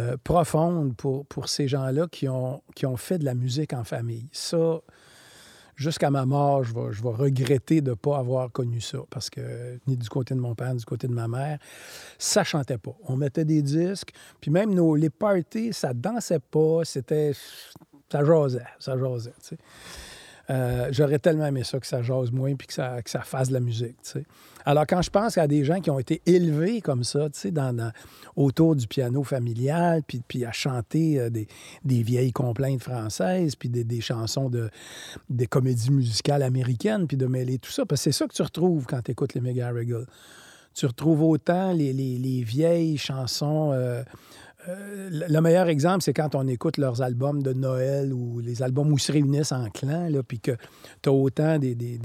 euh, 0.00 0.16
profonde 0.22 0.94
pour, 0.96 1.26
pour 1.26 1.48
ces 1.48 1.66
gens-là 1.66 2.06
qui 2.10 2.28
ont, 2.28 2.62
qui 2.74 2.86
ont 2.86 2.96
fait 2.96 3.18
de 3.18 3.24
la 3.24 3.34
musique 3.34 3.72
en 3.72 3.84
famille. 3.84 4.28
Ça, 4.32 4.80
jusqu'à 5.76 6.10
ma 6.10 6.24
mort, 6.24 6.64
je 6.64 6.74
vais, 6.74 6.92
je 6.92 7.02
vais 7.02 7.10
regretter 7.10 7.80
de 7.80 7.90
ne 7.90 7.94
pas 7.94 8.18
avoir 8.18 8.50
connu 8.50 8.80
ça 8.80 8.98
parce 9.10 9.30
que 9.30 9.78
ni 9.86 9.96
du 9.96 10.08
côté 10.08 10.34
de 10.34 10.40
mon 10.40 10.54
père, 10.54 10.72
ni 10.72 10.78
du 10.78 10.84
côté 10.84 11.06
de 11.06 11.12
ma 11.12 11.28
mère, 11.28 11.58
ça 12.18 12.44
chantait 12.44 12.78
pas. 12.78 12.96
On 13.04 13.16
mettait 13.16 13.44
des 13.44 13.62
disques, 13.62 14.12
puis 14.40 14.50
même 14.50 14.74
nos, 14.74 14.94
les 14.94 15.10
parties, 15.10 15.72
ça 15.72 15.92
dansait 15.92 16.40
pas, 16.40 16.84
c'était. 16.84 17.32
Ça 18.10 18.24
jasait, 18.24 18.62
ça 18.78 18.96
jasait. 18.96 19.32
Euh, 20.50 20.88
j'aurais 20.90 21.18
tellement 21.18 21.46
aimé 21.46 21.64
ça 21.64 21.80
que 21.80 21.86
ça 21.86 22.02
jase 22.02 22.30
moins 22.30 22.54
puis 22.54 22.66
que 22.66 22.74
ça, 22.74 23.00
que 23.02 23.10
ça 23.10 23.20
fasse 23.20 23.48
de 23.48 23.54
la 23.54 23.60
musique. 23.60 23.96
Alors, 24.66 24.86
quand 24.86 25.02
je 25.02 25.10
pense 25.10 25.38
à 25.38 25.46
des 25.46 25.64
gens 25.64 25.80
qui 25.80 25.90
ont 25.90 25.98
été 25.98 26.22
élevés 26.26 26.80
comme 26.80 27.04
ça, 27.04 27.28
autour 28.36 28.76
du 28.76 28.86
piano 28.86 29.22
familial, 29.22 30.02
puis, 30.06 30.22
puis 30.26 30.44
à 30.44 30.52
chanter 30.52 31.20
euh, 31.20 31.30
des, 31.30 31.46
des, 31.84 32.02
vieilles 32.02 32.32
complaintes 32.32 32.82
françaises, 32.82 33.56
puis 33.56 33.68
des, 33.68 33.84
des, 33.84 34.00
chansons 34.00 34.48
de 34.48 34.70
des 35.30 35.46
comédies 35.46 35.90
musicales 35.90 36.42
américaines, 36.42 37.06
puis 37.06 37.16
de 37.16 37.26
mêler 37.26 37.58
tout 37.58 37.70
ça, 37.70 37.86
parce 37.86 38.00
que 38.00 38.10
c'est 38.10 38.18
ça 38.18 38.26
que 38.26 38.34
tu 38.34 38.42
retrouves 38.42 38.86
quand 38.86 39.02
tu 39.02 39.12
écoutes 39.12 39.34
les 39.34 39.40
McGarrigle. 39.40 40.06
Tu 40.74 40.86
retrouves 40.86 41.22
autant 41.22 41.72
les, 41.72 41.92
les, 41.92 42.18
les 42.18 42.42
vieilles 42.42 42.98
chansons. 42.98 43.70
Euh, 43.72 44.02
euh, 44.68 45.10
le 45.28 45.40
meilleur 45.40 45.68
exemple, 45.68 46.02
c'est 46.02 46.14
quand 46.14 46.34
on 46.34 46.46
écoute 46.46 46.78
leurs 46.78 47.02
albums 47.02 47.42
de 47.42 47.52
Noël 47.52 48.12
ou 48.12 48.40
les 48.40 48.62
albums 48.62 48.90
où 48.92 48.96
ils 48.96 49.00
se 49.00 49.12
réunissent 49.12 49.52
en 49.52 49.68
clan, 49.68 50.10
puis 50.26 50.40
que 50.40 50.52
tu 51.02 51.08
as 51.08 51.12
autant 51.12 51.58
des, 51.58 51.74
des, 51.74 51.98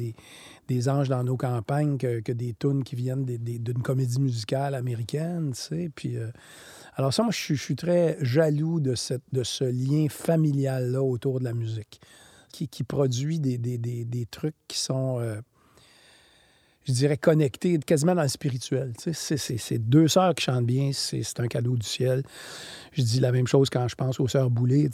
des, 0.68 0.90
anges 0.90 1.10
dans 1.10 1.24
nos 1.24 1.38
campagnes 1.38 1.98
que, 1.98 2.32
des 2.32 2.54
tunes 2.54 2.84
qui 2.84 2.96
viennent 2.96 3.26
d'une 3.26 3.82
comédie 3.82 4.20
musicale 4.20 4.76
américaine, 4.76 5.52
tu 5.54 5.62
sais. 5.62 5.92
Puis, 5.94 6.18
euh, 6.18 6.28
alors 6.96 7.14
ça, 7.14 7.24
moi, 7.24 7.32
je, 7.32 7.54
suis 7.54 7.76
très 7.76 8.18
jaloux 8.20 8.80
de, 8.80 8.96
cette, 8.96 9.24
de 9.32 9.44
ce 9.44 9.64
lien 9.64 10.08
familial-là 10.10 11.02
autour 11.02 11.40
de 11.40 11.46
la 11.46 11.54
musique, 11.54 12.02
qui, 12.52 12.68
qui 12.68 12.84
produit 12.84 13.40
des, 13.40 14.26
trucs 14.30 14.56
qui 14.68 14.78
sont... 14.78 15.20
Euh, 15.20 15.40
je 16.86 16.94
dirais, 16.94 17.18
connecté, 17.18 17.78
quasiment 17.80 18.16
dans 18.16 18.24
le 18.24 18.28
spirituel. 18.28 18.94
C'est 19.12 19.78
deux 19.78 20.08
sœurs 20.08 20.34
qui 20.36 20.46
chantent 20.46 20.66
bien, 20.66 20.92
c'est 20.94 21.40
un 21.40 21.48
cadeau 21.48 21.76
du 21.76 21.86
ciel. 21.86 22.24
Je 22.94 23.02
dis 23.04 23.20
la 23.20 23.32
même 23.32 23.48
chose 23.48 23.70
quand 23.70 23.88
je 23.88 23.96
pense 23.96 24.20
aux 24.20 24.28
sœurs 24.28 24.50
Boulay. 24.50 24.90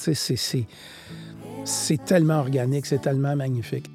C'est 1.63 2.05
tellement 2.05 2.39
organique, 2.39 2.85
c'est 2.85 3.01
tellement 3.01 3.35
magnifique. 3.35 3.89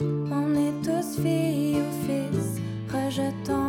On 0.00 0.54
est 0.54 0.82
tous 0.82 1.22
filles 1.22 1.80
ou 1.80 1.90
fils, 2.06 2.60
rejetons 2.92 3.59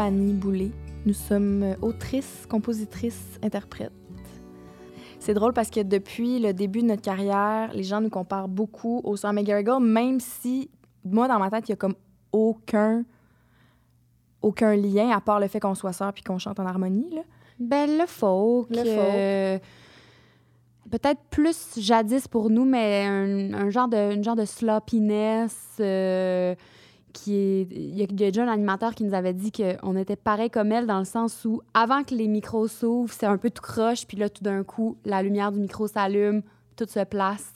Stéphanie 0.00 0.32
Boulay. 0.32 0.70
Nous 1.04 1.12
sommes 1.12 1.76
autrices, 1.82 2.46
compositrices, 2.48 3.38
interprètes. 3.42 3.92
C'est 5.18 5.34
drôle 5.34 5.52
parce 5.52 5.68
que 5.68 5.80
depuis 5.80 6.38
le 6.38 6.54
début 6.54 6.80
de 6.80 6.86
notre 6.86 7.02
carrière, 7.02 7.70
les 7.74 7.82
gens 7.82 8.00
nous 8.00 8.08
comparent 8.08 8.48
beaucoup 8.48 9.02
au 9.04 9.16
Sœurs 9.16 9.34
McGarrigle, 9.34 9.78
même 9.82 10.18
si, 10.18 10.70
moi, 11.04 11.28
dans 11.28 11.38
ma 11.38 11.50
tête, 11.50 11.68
il 11.68 11.72
y 11.72 11.74
a 11.74 11.76
comme 11.76 11.96
aucun, 12.32 13.04
aucun 14.40 14.74
lien, 14.74 15.10
à 15.10 15.20
part 15.20 15.38
le 15.38 15.48
fait 15.48 15.60
qu'on 15.60 15.74
soit 15.74 15.92
sœurs 15.92 16.14
puis 16.14 16.22
qu'on 16.22 16.38
chante 16.38 16.58
en 16.60 16.64
harmonie. 16.64 17.10
Là. 17.14 17.22
Ben, 17.58 17.98
le 17.98 18.06
folk. 18.06 18.70
Le 18.70 18.82
euh, 18.86 19.58
Peut-être 20.90 21.20
plus 21.28 21.78
jadis 21.78 22.26
pour 22.26 22.48
nous, 22.48 22.64
mais 22.64 23.04
un, 23.04 23.68
genre, 23.68 23.88
de, 23.88 24.22
genre 24.22 24.36
de 24.36 24.46
sloppiness. 24.46 25.76
Euh, 25.78 26.54
qui 27.20 27.34
est. 27.34 27.68
Il 27.70 27.98
y, 27.98 28.02
a, 28.02 28.06
déjà 28.06 28.44
un 28.44 28.48
animateur 28.48 28.94
qui 28.94 29.04
nous 29.04 29.14
avait 29.14 29.34
dit 29.34 29.52
qu'on 29.52 29.96
était 29.96 30.16
pareil 30.16 30.50
comme 30.50 30.72
elle 30.72 30.86
dans 30.86 30.98
le 30.98 31.04
sens 31.04 31.44
où, 31.44 31.60
avant 31.74 32.02
que 32.02 32.14
les 32.14 32.28
micros 32.28 32.68
s'ouvrent, 32.68 33.12
c'est 33.12 33.26
un 33.26 33.36
peu 33.36 33.50
tout 33.50 33.62
croche, 33.62 34.06
puis 34.06 34.16
là, 34.16 34.28
tout 34.28 34.42
d'un 34.42 34.64
coup, 34.64 34.96
la 35.04 35.22
lumière 35.22 35.52
du 35.52 35.60
micro 35.60 35.86
s'allume, 35.86 36.42
tout 36.76 36.86
se 36.88 37.04
place. 37.04 37.52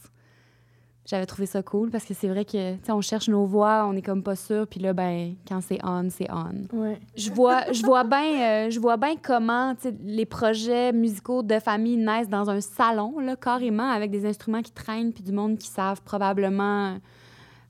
J'avais 1.07 1.27
trouvé 1.27 1.45
ça 1.45 1.63
cool 1.63 1.91
parce 1.91 2.05
que 2.07 2.15
c'est 2.15 2.29
vrai 2.29 2.47
que, 2.47 2.77
tu 2.77 2.91
on 2.91 3.03
cherche 3.03 3.29
nos 3.29 3.45
voix, 3.45 3.87
on 3.87 3.95
est 3.95 4.03
comme 4.03 4.23
pas 4.23 4.37
sûr, 4.37 4.67
puis 4.67 4.81
là, 4.81 4.95
ben, 4.95 5.35
quand 5.47 5.61
c'est 5.61 5.79
on, 5.85 6.09
c'est 6.09 6.29
on. 6.31 6.77
Ouais. 6.77 6.99
Je 7.15 7.31
vois, 7.31 7.71
je 7.73 7.85
vois 7.85 8.05
bien, 8.05 8.41
euh, 8.41 8.71
je 8.71 8.81
vois 8.81 8.97
bien 8.97 9.15
comment, 9.23 9.75
les 10.03 10.25
projets 10.25 10.93
musicaux 10.93 11.43
de 11.43 11.59
famille 11.59 11.99
naissent 11.99 12.31
dans 12.31 12.49
un 12.49 12.63
salon, 12.63 13.19
là, 13.19 13.37
carrément, 13.37 13.91
avec 13.91 14.11
des 14.11 14.25
instruments 14.25 14.63
qui 14.63 14.73
traînent, 14.73 15.13
puis 15.13 15.23
du 15.23 15.33
monde 15.33 15.59
qui 15.59 15.69
savent 15.69 16.01
probablement 16.01 16.97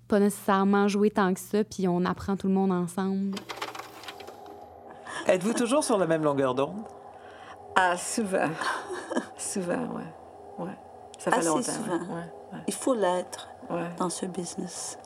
pas 0.09 0.21
nécessairement 0.21 0.89
jouer 0.89 1.11
tant 1.11 1.33
que 1.35 1.41
ça, 1.41 1.65
puis 1.65 1.89
on 1.89 2.05
apprend 2.05 2.37
tout 2.37 2.49
le 2.49 2.55
monde 2.55 2.73
ensemble. 2.73 3.37
Êtes-vous 5.27 5.55
toujours 5.55 5.83
sur 5.83 5.99
la 5.99 6.07
même 6.07 6.23
longueur 6.23 6.55
d'onde? 6.55 6.83
Ah, 7.75 7.97
souvent. 7.97 8.51
souvent, 9.37 9.73
ouais. 9.75 10.65
ouais. 10.65 10.79
Ça 11.19 11.31
fait 11.31 11.39
Assez 11.39 11.49
longtemps. 11.49 11.63
Souvent. 11.63 12.15
Ouais. 12.15 12.31
Il 12.67 12.75
faut 12.75 12.95
l'être 12.95 13.49
dans 13.97 14.11
ce 14.11 14.27
business. 14.27 14.99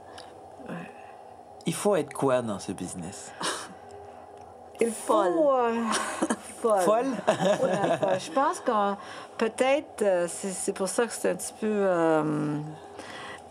Il 1.66 1.74
faut 1.74 1.96
être 1.96 2.12
quoi 2.12 2.42
dans 2.42 2.58
ce 2.58 2.72
business? 2.72 3.32
Il 4.80 4.90
faut... 4.90 5.52
Euh, 5.52 5.74
folle. 6.62 6.80
Folle? 6.80 7.06
Je 8.18 8.30
pense 8.30 8.60
que 8.60 8.94
peut-être, 9.36 10.02
euh, 10.02 10.26
c'est 10.28 10.72
pour 10.72 10.88
ça 10.88 11.06
que 11.06 11.12
c'est 11.12 11.30
un 11.30 11.34
petit 11.34 11.52
peu... 11.60 11.66
Euh, 11.66 12.58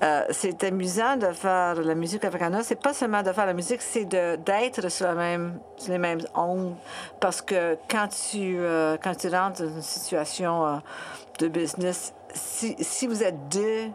euh, 0.04 0.26
c'est 0.30 0.64
amusant 0.64 1.18
de 1.18 1.32
faire 1.34 1.82
la 1.82 1.96
musique 1.96 2.24
avec 2.24 2.42
Anna. 2.42 2.62
C'est 2.62 2.80
pas 2.80 2.94
seulement 2.94 3.24
de 3.24 3.32
faire 3.32 3.48
la 3.48 3.54
musique, 3.54 3.82
c'est 3.82 4.06
d'être 4.06 4.90
sur, 4.90 5.08
la 5.08 5.16
même, 5.16 5.60
les 5.88 5.98
mêmes 5.98 6.22
ondes. 6.36 6.76
Parce 7.20 7.42
que 7.42 7.78
quand 7.90 8.08
tu, 8.08 8.58
euh, 8.60 8.98
quand 9.02 9.16
tu 9.16 9.28
rentres 9.30 9.64
dans 9.64 9.70
une 9.70 9.82
situation 9.82 10.68
euh, 10.68 10.78
de 11.40 11.48
business, 11.48 12.14
si, 12.34 12.76
si 12.80 13.08
vous 13.08 13.24
êtes 13.24 13.50
deux, 13.50 13.90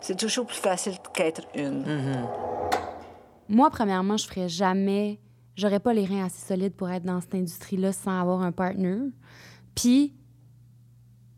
c'est 0.00 0.16
toujours 0.16 0.46
plus 0.46 0.56
facile 0.56 0.94
qu'être 1.14 1.42
une. 1.54 2.26
Moi, 3.48 3.70
premièrement, 3.70 4.16
je 4.16 4.26
ferais 4.26 4.48
jamais. 4.48 5.20
J'aurais 5.54 5.80
pas 5.80 5.94
les 5.94 6.04
reins 6.04 6.26
assez 6.26 6.44
solides 6.44 6.74
pour 6.74 6.90
être 6.90 7.04
dans 7.04 7.20
cette 7.20 7.36
industrie-là 7.36 7.92
sans 7.92 8.20
avoir 8.20 8.42
un 8.42 8.52
partner. 8.52 8.98
Puis, 9.76 10.12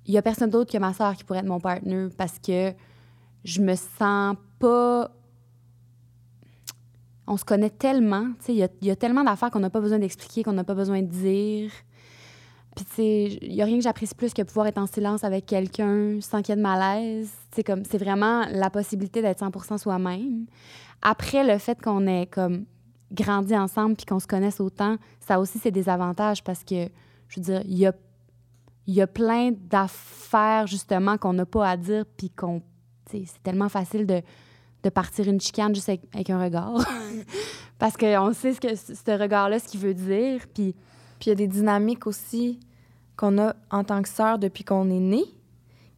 il 0.07 0.15
y 0.15 0.19
a 0.19 0.23
personne 0.23 0.49
d'autre 0.49 0.73
que 0.73 0.79
ma 0.79 0.95
soeur 0.95 1.15
qui 1.15 1.25
pourrait 1.25 1.41
être 1.41 1.47
mon 1.47 1.61
partner 1.61 2.09
parce 2.17 2.39
que 2.39 2.73
je 3.45 3.61
me 3.61 3.75
sens 3.75 4.37
pas. 4.59 5.11
On 7.27 7.37
se 7.37 7.45
connaît 7.45 7.71
tellement. 7.71 8.29
Il 8.49 8.55
y 8.57 8.91
a, 8.91 8.97
tellement 8.97 9.25
d'affaires 9.25 9.51
qu'on 9.51 9.61
n'a 9.61 9.71
pas 9.71 9.81
besoin 9.81 9.99
d'expliquer, 9.99 10.43
qu'on 10.43 10.53
n'a 10.53 10.65
pas 10.65 10.75
besoin 10.75 11.03
de 11.03 11.09
dire. 11.09 11.71
Puis, 12.75 13.39
il 13.43 13.55
y 13.55 13.61
a 13.61 13.65
rien 13.65 13.77
que 13.77 13.83
j'apprécie 13.83 14.15
plus 14.15 14.33
que 14.33 14.43
pouvoir 14.43 14.67
être 14.67 14.79
en 14.79 14.87
silence 14.87 15.25
avec 15.25 15.47
quelqu'un 15.47 16.21
sans 16.21 16.43
qu'il 16.43 16.51
y 16.51 16.53
ait 16.53 16.57
de 16.57 16.63
malaise. 16.63 17.31
Sais, 17.55 17.65
comme, 17.65 17.85
c'est 17.85 17.99
vraiment 17.99 18.47
la 18.51 18.71
possibilité 18.71 19.21
d'être 19.21 19.41
100 19.41 19.79
soi-même. 19.79 20.47
Après, 21.03 21.45
le 21.45 21.59
fait 21.59 21.81
qu'on 21.81 22.07
ait 22.07 22.27
comme 22.27 22.65
grandi 23.13 23.57
ensemble 23.57 23.97
puis 23.97 24.07
qu'on 24.07 24.21
se 24.21 24.27
connaisse 24.27 24.61
autant, 24.61 24.97
ça 25.21 25.41
aussi, 25.41 25.59
c'est 25.59 25.71
des 25.71 25.89
avantages 25.89 26.43
parce 26.45 26.65
que, 26.65 26.89
je 27.29 27.41
veux 27.41 27.45
dire, 27.45 27.63
il 27.65 27.79
y 27.79 27.87
a, 27.87 27.93
y 28.87 29.01
a 29.01 29.07
plein 29.07 29.53
d'affaires, 29.53 30.67
justement, 30.67 31.19
qu'on 31.19 31.33
n'a 31.33 31.47
pas 31.47 31.69
à 31.69 31.77
dire 31.77 32.05
puis 32.17 32.31
qu'on. 32.31 32.63
C'est 33.11 33.43
tellement 33.43 33.69
facile 33.69 34.07
de, 34.07 34.23
de 34.83 34.91
partir 34.91 35.29
une 35.29 35.41
chicane 35.41 35.75
juste 35.75 35.89
avec, 35.89 36.31
un 36.31 36.43
regard. 36.43 36.85
parce 37.79 37.97
qu'on 37.97 38.33
sait 38.33 38.55
ce 38.55 38.61
que 38.61 38.75
ce 38.75 39.21
regard-là, 39.21 39.59
ce 39.59 39.69
qu'il 39.69 39.81
veut 39.81 39.95
dire. 39.95 40.43
Puis 40.55 40.75
il 41.27 41.29
y 41.29 41.33
a 41.33 41.35
des 41.35 41.49
dynamiques 41.49 42.07
aussi 42.07 42.61
qu'on 43.17 43.39
a 43.39 43.55
en 43.71 43.85
tant 43.85 44.03
que 44.03 44.09
sœurs 44.09 44.39
depuis 44.39 44.65
qu'on 44.65 44.89
est 44.91 45.01
né, 45.01 45.25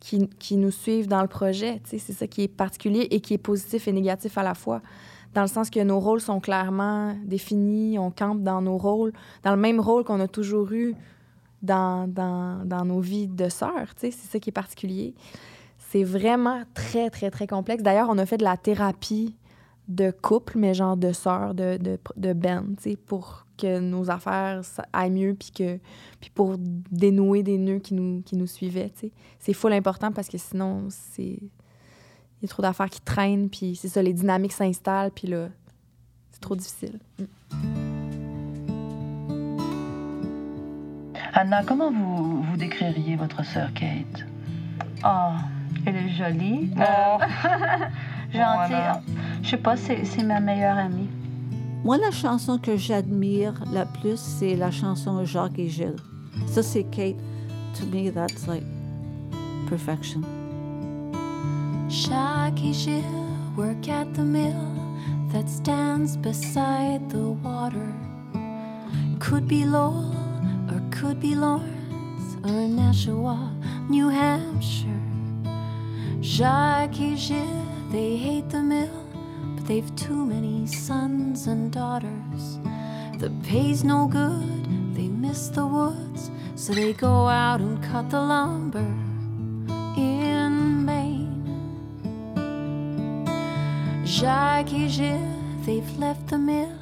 qui, 0.00 0.28
qui 0.38 0.56
nous 0.56 0.70
suivent 0.70 1.08
dans 1.08 1.22
le 1.22 1.28
projet. 1.28 1.80
C'est 1.84 1.98
ça 1.98 2.26
qui 2.26 2.42
est 2.42 2.48
particulier 2.48 3.08
et 3.10 3.20
qui 3.20 3.34
est 3.34 3.38
positif 3.38 3.86
et 3.88 3.92
négatif 3.92 4.38
à 4.38 4.42
la 4.42 4.54
fois. 4.54 4.80
Dans 5.34 5.42
le 5.42 5.48
sens 5.48 5.70
que 5.70 5.78
nos 5.80 6.00
rôles 6.00 6.20
sont 6.20 6.40
clairement 6.40 7.14
définis, 7.24 7.98
on 7.98 8.10
campe 8.10 8.42
dans 8.42 8.60
nos 8.62 8.78
rôles, 8.78 9.12
dans 9.44 9.52
le 9.52 9.60
même 9.60 9.78
rôle 9.78 10.02
qu'on 10.02 10.18
a 10.18 10.26
toujours 10.26 10.72
eu 10.72 10.96
dans, 11.62 12.08
dans, 12.08 12.64
dans 12.64 12.84
nos 12.84 13.00
vies 13.00 13.28
de 13.28 13.48
sœurs. 13.48 13.92
C'est 13.96 14.10
ça 14.10 14.40
qui 14.40 14.50
est 14.50 14.52
particulier. 14.52 15.14
C'est 15.90 16.04
vraiment 16.04 16.62
très, 16.72 17.10
très, 17.10 17.32
très 17.32 17.48
complexe. 17.48 17.82
D'ailleurs, 17.82 18.06
on 18.10 18.18
a 18.18 18.24
fait 18.24 18.36
de 18.36 18.44
la 18.44 18.56
thérapie 18.56 19.34
de 19.88 20.12
couple, 20.12 20.56
mais 20.56 20.72
genre 20.72 20.96
de 20.96 21.10
sœurs, 21.10 21.52
de, 21.52 21.78
de, 21.78 21.98
de 22.16 22.32
ben, 22.32 22.76
pour 23.06 23.44
que 23.58 23.80
nos 23.80 24.08
affaires 24.08 24.62
aillent 24.92 25.10
mieux, 25.10 25.34
puis, 25.34 25.50
que, 25.50 25.80
pour 26.32 26.54
dénouer 26.58 27.42
des 27.42 27.58
nœuds 27.58 27.80
qui 27.80 27.94
nous, 27.94 28.22
qui 28.22 28.36
nous 28.36 28.46
suivaient. 28.46 28.92
C'est 29.40 29.52
full 29.52 29.72
important 29.72 30.12
parce 30.12 30.28
que 30.28 30.38
sinon, 30.38 30.86
c'est. 30.90 31.40
Il 31.42 32.42
y 32.42 32.44
a 32.44 32.48
trop 32.48 32.62
d'affaires 32.62 32.88
qui 32.88 33.00
traînent, 33.00 33.50
puis 33.50 33.74
c'est 33.74 33.88
ça, 33.88 34.00
les 34.00 34.12
dynamiques 34.12 34.52
s'installent, 34.52 35.10
puis 35.10 35.26
là, 35.26 35.48
c'est 36.30 36.40
trop 36.40 36.54
difficile. 36.54 37.00
Anna, 41.32 41.64
comment 41.64 41.90
vous, 41.90 42.42
vous 42.42 42.56
décririez 42.56 43.16
votre 43.16 43.44
sœur 43.44 43.74
Kate? 43.74 44.24
Oh, 45.04 45.34
elle 45.86 45.96
est 45.96 46.08
jolie. 46.10 46.70
Euh, 46.76 46.82
gentille. 48.32 48.68
Voilà. 48.68 49.02
Je 49.42 49.48
sais 49.48 49.56
pas, 49.56 49.76
c'est 49.76 50.04
c'est 50.04 50.22
ma 50.22 50.40
meilleure 50.40 50.76
amie. 50.76 51.08
Moi, 51.82 51.96
la 51.96 52.10
chanson 52.10 52.58
que 52.58 52.76
j'admire 52.76 53.54
la 53.72 53.86
plus, 53.86 54.18
c'est 54.18 54.54
la 54.54 54.70
chanson 54.70 55.24
Jacques 55.24 55.58
et 55.58 55.68
Gilles. 55.68 55.96
Ça, 56.46 56.62
c'est 56.62 56.84
Kate. 56.84 57.16
To 57.78 57.86
me, 57.86 58.10
that's 58.10 58.46
like 58.46 58.64
perfection. 59.68 60.22
Jacques 61.88 62.62
et 62.62 62.74
Gilles 62.74 63.02
work 63.56 63.88
at 63.88 64.12
the 64.14 64.24
mill 64.24 64.54
that 65.32 65.48
stands 65.48 66.16
beside 66.16 67.08
the 67.08 67.32
water. 67.42 67.94
Could 69.18 69.48
be 69.48 69.64
Lowell 69.64 70.14
or 70.70 70.80
could 70.90 71.18
be 71.20 71.34
Lawrence 71.34 72.36
or 72.44 72.68
Nashua, 72.68 73.52
New 73.88 74.08
Hampshire. 74.08 74.99
Jacques 76.22 77.00
et 77.00 77.16
Gilles, 77.16 77.64
they 77.90 78.14
hate 78.14 78.50
the 78.50 78.62
mill, 78.62 79.06
but 79.56 79.66
they've 79.66 79.96
too 79.96 80.26
many 80.26 80.66
sons 80.66 81.46
and 81.46 81.72
daughters. 81.72 82.58
The 83.18 83.30
pay's 83.42 83.84
no 83.84 84.06
good, 84.06 84.94
they 84.94 85.08
miss 85.08 85.48
the 85.48 85.66
woods, 85.66 86.30
so 86.56 86.74
they 86.74 86.92
go 86.92 87.26
out 87.26 87.60
and 87.60 87.82
cut 87.82 88.10
the 88.10 88.20
lumber 88.20 88.86
in 89.96 90.84
Maine. 90.84 91.42
Jacques 94.04 94.74
et 94.74 94.88
Gilles, 94.88 95.64
they've 95.64 95.98
left 95.98 96.26
the 96.26 96.38
mill 96.38 96.76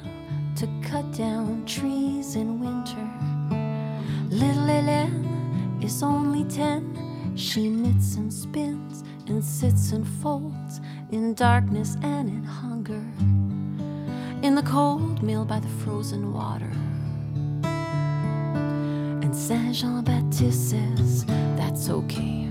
to 0.57 0.67
cut 0.83 1.09
down 1.13 1.65
trees 1.65 2.35
in 2.35 2.59
winter. 2.59 3.09
Little 4.29 4.67
Hélène 4.67 5.81
is 5.81 6.03
only 6.03 6.43
ten. 6.43 6.97
She 7.35 7.69
knits 7.69 8.17
and 8.17 8.33
spins 8.33 9.05
and 9.29 9.43
sits 9.43 9.91
and 9.91 10.07
folds 10.21 10.81
in 11.11 11.33
darkness 11.33 11.97
and 12.01 12.27
in 12.29 12.43
hunger. 12.43 13.01
In 14.41 14.55
the 14.55 14.63
cold 14.63 15.21
mill 15.21 15.45
by 15.45 15.59
the 15.59 15.67
frozen 15.83 16.33
water. 16.33 16.71
And 19.23 19.35
Saint 19.35 19.75
Jean 19.75 20.03
Baptiste 20.03 20.71
says, 20.71 21.25
That's 21.55 21.89
okay. 21.89 22.47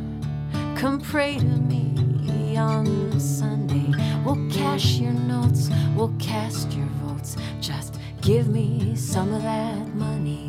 Come 0.76 1.00
pray 1.00 1.38
to 1.38 1.44
me 1.44 2.56
on 2.56 3.18
Sunday. 3.18 3.92
We'll 4.24 4.48
cash 4.50 4.98
your 4.98 5.12
notes, 5.12 5.70
we'll 5.96 6.14
cast 6.18 6.72
your 6.72 6.86
votes. 7.02 7.36
Just 7.60 7.98
give 8.20 8.48
me 8.48 8.94
some 8.94 9.34
of 9.34 9.42
that 9.42 9.94
money. 9.94 10.47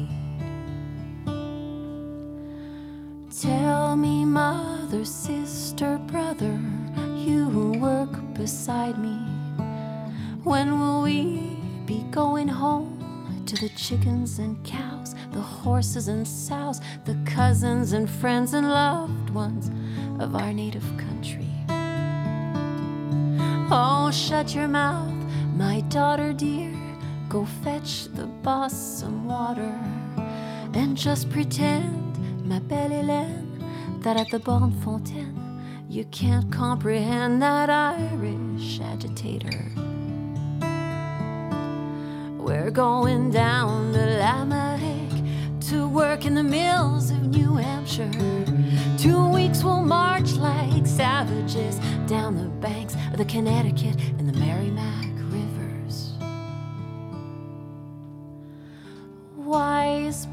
Tell 3.42 3.96
me, 3.96 4.26
mother, 4.26 5.06
sister, 5.06 5.98
brother, 6.08 6.60
you 7.16 7.50
who 7.50 7.80
work 7.80 8.10
beside 8.34 8.98
me. 9.00 9.18
When 10.44 10.78
will 10.78 11.04
we 11.04 11.56
be 11.86 12.04
going 12.12 12.50
home 12.50 13.44
to 13.46 13.56
the 13.56 13.70
chickens 13.70 14.40
and 14.40 14.62
cows, 14.66 15.16
the 15.32 15.40
horses 15.40 16.10
and 16.10 16.28
sows, 16.28 16.82
the 17.06 17.18
cousins 17.26 17.94
and 17.94 18.10
friends 18.10 18.54
and 18.54 18.70
loved 18.70 19.30
ones 19.30 19.72
of 20.22 20.36
our 20.36 20.52
native 20.52 20.84
country? 20.98 21.48
Oh, 23.72 24.12
shut 24.14 24.54
your 24.54 24.68
mouth, 24.68 25.14
my 25.56 25.80
daughter 25.88 26.34
dear. 26.34 26.76
Go 27.30 27.46
fetch 27.64 28.10
the 28.16 28.26
boss 28.26 28.74
some 28.74 29.26
water 29.26 29.80
and 30.74 30.98
just 30.98 31.30
pretend, 31.30 32.09
ma 32.50 32.60
belle 32.60 32.90
Hélène, 32.90 34.02
that 34.02 34.18
at 34.18 34.28
the 34.32 34.40
Bonne 34.40 34.72
Fontaine 34.82 35.38
you 35.88 36.04
can't 36.06 36.52
comprehend 36.52 37.40
that 37.44 37.70
Irish 37.70 38.80
agitator. 38.82 39.72
We're 42.40 42.72
going 42.72 43.30
down 43.30 43.94
to 43.94 44.00
Lamerick 44.00 45.70
to 45.70 45.88
work 45.88 46.26
in 46.26 46.34
the 46.34 46.42
mills 46.42 47.12
of 47.12 47.28
New 47.28 47.54
Hampshire. 47.54 48.10
Two 48.98 49.30
weeks 49.30 49.64
we'll 49.64 49.84
march 49.84 50.34
like 50.34 50.88
savages 50.88 51.78
down 52.08 52.36
the 52.36 52.50
banks 52.68 52.96
of 53.12 53.18
the 53.20 53.26
Connecticut 53.26 53.96
and 54.18 54.28
the 54.28 54.40
Merrimack 54.40 55.06
rivers. 55.30 56.14
Wise 59.36 60.00
is 60.10 60.26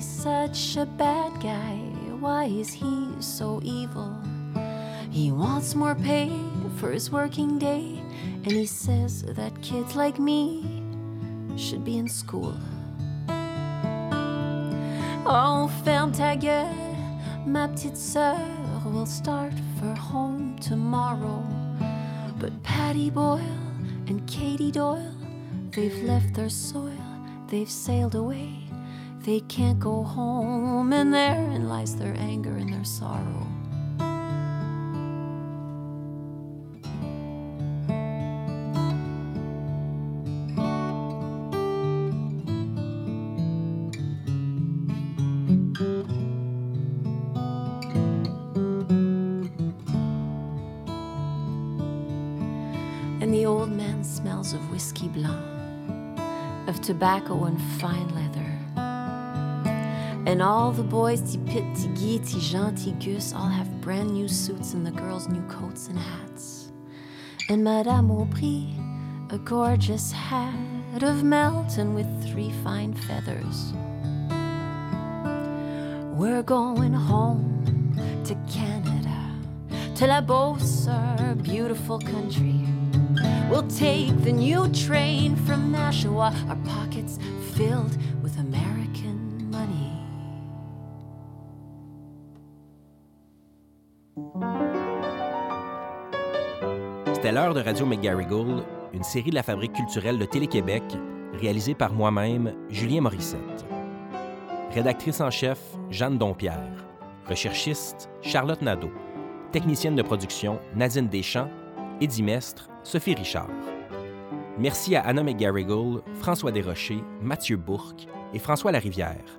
Patty 0.00 0.12
such 0.12 0.76
a 0.78 0.86
bad 0.86 1.42
guy? 1.42 1.76
Why 2.20 2.44
is 2.44 2.72
he 2.72 3.08
so 3.20 3.60
evil? 3.62 4.16
He 5.10 5.30
wants 5.30 5.74
more 5.74 5.94
pay 5.94 6.32
for 6.78 6.90
his 6.90 7.10
working 7.10 7.58
day, 7.58 8.00
and 8.44 8.52
he 8.52 8.64
says 8.64 9.22
that 9.22 9.60
kids 9.60 9.96
like 9.96 10.18
me 10.18 10.64
should 11.56 11.84
be 11.84 11.98
in 11.98 12.08
school. 12.08 12.54
Oh, 15.26 15.70
ferme 15.84 16.12
ta 16.12 16.34
gueule, 16.34 16.72
ma 17.46 17.66
petite 17.66 17.98
sœur 17.98 18.40
will 18.86 19.06
start 19.06 19.52
for 19.78 19.94
home 19.94 20.56
tomorrow. 20.60 21.44
But 22.38 22.62
Patty 22.62 23.10
Boyle 23.10 23.40
and 24.08 24.26
Katie 24.26 24.72
Doyle, 24.72 25.14
they've 25.72 26.02
left 26.04 26.32
their 26.32 26.48
soil, 26.48 27.04
they've 27.48 27.70
sailed 27.70 28.14
away. 28.14 28.59
They 29.22 29.40
can't 29.40 29.78
go 29.78 30.02
home, 30.02 30.94
and 30.94 31.12
therein 31.12 31.68
lies 31.68 31.94
their 31.94 32.14
anger 32.16 32.56
and 32.56 32.72
their 32.72 32.84
sorrow. 32.84 33.46
And 53.20 53.34
the 53.34 53.44
old 53.44 53.70
man 53.70 54.02
smells 54.02 54.54
of 54.54 54.70
whiskey 54.70 55.08
blanc, 55.08 56.18
of 56.68 56.80
tobacco 56.80 57.44
and 57.44 57.60
fine 57.78 58.08
leather 58.14 58.39
and 60.26 60.42
all 60.42 60.70
the 60.70 60.82
boys, 60.82 61.32
ti 61.32 61.38
pit, 61.46 61.64
guy, 61.94 62.18
ti 62.18 62.40
Jean, 62.40 62.74
Gus, 62.98 63.32
all 63.32 63.48
have 63.48 63.80
brand 63.80 64.10
new 64.12 64.28
suits 64.28 64.74
and 64.74 64.86
the 64.86 64.90
girls 64.90 65.28
new 65.28 65.42
coats 65.48 65.88
and 65.88 65.98
hats. 65.98 66.72
And 67.48 67.64
Madame 67.64 68.10
Aubry, 68.10 68.68
a 69.32 69.38
gorgeous 69.38 70.12
hat 70.12 71.02
of 71.02 71.24
Melton 71.24 71.94
with 71.94 72.06
three 72.22 72.52
fine 72.62 72.92
feathers. 72.92 73.72
We're 76.14 76.42
going 76.42 76.92
home 76.92 77.94
to 78.24 78.34
Canada, 78.52 79.18
to 79.96 80.06
La 80.06 80.20
Beauce, 80.20 80.86
our 80.86 81.34
beautiful 81.34 81.98
country. 81.98 82.60
We'll 83.50 83.66
take 83.68 84.16
the 84.22 84.32
new 84.32 84.68
train 84.68 85.34
from 85.34 85.72
Nashua, 85.72 86.34
our 86.48 86.56
pockets 86.64 87.18
filled 87.54 87.96
C'était 97.30 97.42
l'heure 97.42 97.54
de 97.54 97.60
Radio 97.60 97.86
McGarrigle, 97.86 98.64
une 98.92 99.04
série 99.04 99.30
de 99.30 99.36
la 99.36 99.44
Fabrique 99.44 99.74
culturelle 99.74 100.18
de 100.18 100.24
Télé-Québec, 100.24 100.82
réalisée 101.40 101.76
par 101.76 101.92
moi-même, 101.92 102.56
Julien 102.70 103.02
Morissette. 103.02 103.64
Rédactrice 104.72 105.20
en 105.20 105.30
chef, 105.30 105.60
Jeanne 105.90 106.18
Dompierre. 106.18 106.84
Recherchiste, 107.28 108.10
Charlotte 108.20 108.60
Nadeau. 108.62 108.90
Technicienne 109.52 109.94
de 109.94 110.02
production, 110.02 110.58
Nadine 110.74 111.06
Deschamps. 111.06 111.48
Édimestre, 112.00 112.68
Sophie 112.82 113.14
Richard. 113.14 113.46
Merci 114.58 114.96
à 114.96 115.02
Anna 115.02 115.22
McGarrigle, 115.22 116.02
François 116.14 116.50
Desrochers, 116.50 117.04
Mathieu 117.22 117.56
Bourque 117.56 118.08
et 118.34 118.40
François 118.40 118.72
Larivière. 118.72 119.38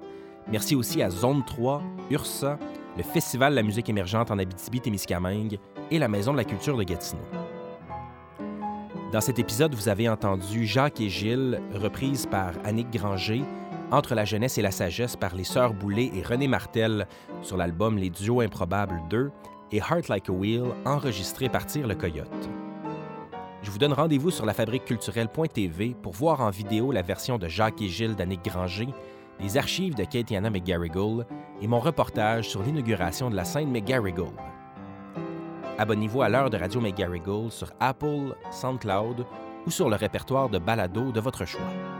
Merci 0.49 0.75
aussi 0.75 1.03
à 1.03 1.09
Zone 1.09 1.43
3, 1.45 1.83
URSA, 2.09 2.57
le 2.95 3.03
Festival 3.03 3.51
de 3.51 3.57
la 3.57 3.63
musique 3.63 3.89
émergente 3.89 4.31
en 4.31 4.39
Abitibi-Témiscamingue 4.39 5.59
et 5.91 5.99
la 5.99 6.07
Maison 6.07 6.31
de 6.31 6.37
la 6.37 6.45
culture 6.45 6.77
de 6.77 6.83
Gatineau. 6.83 7.40
Dans 9.11 9.19
cet 9.19 9.39
épisode, 9.39 9.75
vous 9.75 9.89
avez 9.89 10.07
entendu 10.07 10.65
Jacques 10.65 11.01
et 11.01 11.09
Gilles, 11.09 11.61
reprise 11.73 12.25
par 12.25 12.53
Annick 12.63 12.91
Granger, 12.91 13.43
Entre 13.91 14.15
la 14.15 14.23
jeunesse 14.23 14.57
et 14.57 14.61
la 14.61 14.71
sagesse 14.71 15.17
par 15.17 15.35
les 15.35 15.43
Sœurs 15.43 15.73
Boulay 15.73 16.09
et 16.15 16.21
René 16.21 16.47
Martel 16.47 17.05
sur 17.41 17.57
l'album 17.57 17.97
Les 17.97 18.09
Duos 18.09 18.39
Improbables 18.39 19.01
2 19.09 19.29
et 19.73 19.79
Heart 19.79 20.07
Like 20.07 20.29
a 20.29 20.31
Wheel, 20.31 20.63
enregistré 20.85 21.49
par 21.49 21.65
Tire 21.65 21.87
le 21.87 21.95
Coyote. 21.95 22.49
Je 23.61 23.69
vous 23.69 23.77
donne 23.77 23.91
rendez-vous 23.91 24.31
sur 24.31 24.45
lafabriqueculturelle.tv 24.45 25.93
pour 26.01 26.13
voir 26.13 26.39
en 26.39 26.49
vidéo 26.49 26.93
la 26.93 27.01
version 27.01 27.37
de 27.37 27.49
Jacques 27.49 27.81
et 27.81 27.89
Gilles 27.89 28.15
d'Annick 28.15 28.45
Granger, 28.45 28.87
les 29.41 29.57
archives 29.57 29.95
de 29.95 30.05
Kate 30.05 30.31
et 30.31 30.37
Anna 30.37 30.49
McGarrigle 30.49 31.25
et 31.61 31.67
mon 31.67 31.81
reportage 31.81 32.47
sur 32.47 32.63
l'inauguration 32.63 33.29
de 33.29 33.35
la 33.35 33.43
scène 33.43 33.71
McGarrigle. 33.71 34.31
Abonnez-vous 35.81 36.21
à 36.21 36.29
l'heure 36.29 36.51
de 36.51 36.57
Radio 36.57 36.79
McGarrigle 36.79 37.49
sur 37.49 37.71
Apple, 37.79 38.35
SoundCloud 38.51 39.25
ou 39.65 39.71
sur 39.71 39.89
le 39.89 39.95
répertoire 39.95 40.47
de 40.47 40.59
balado 40.59 41.11
de 41.11 41.19
votre 41.19 41.43
choix. 41.43 41.90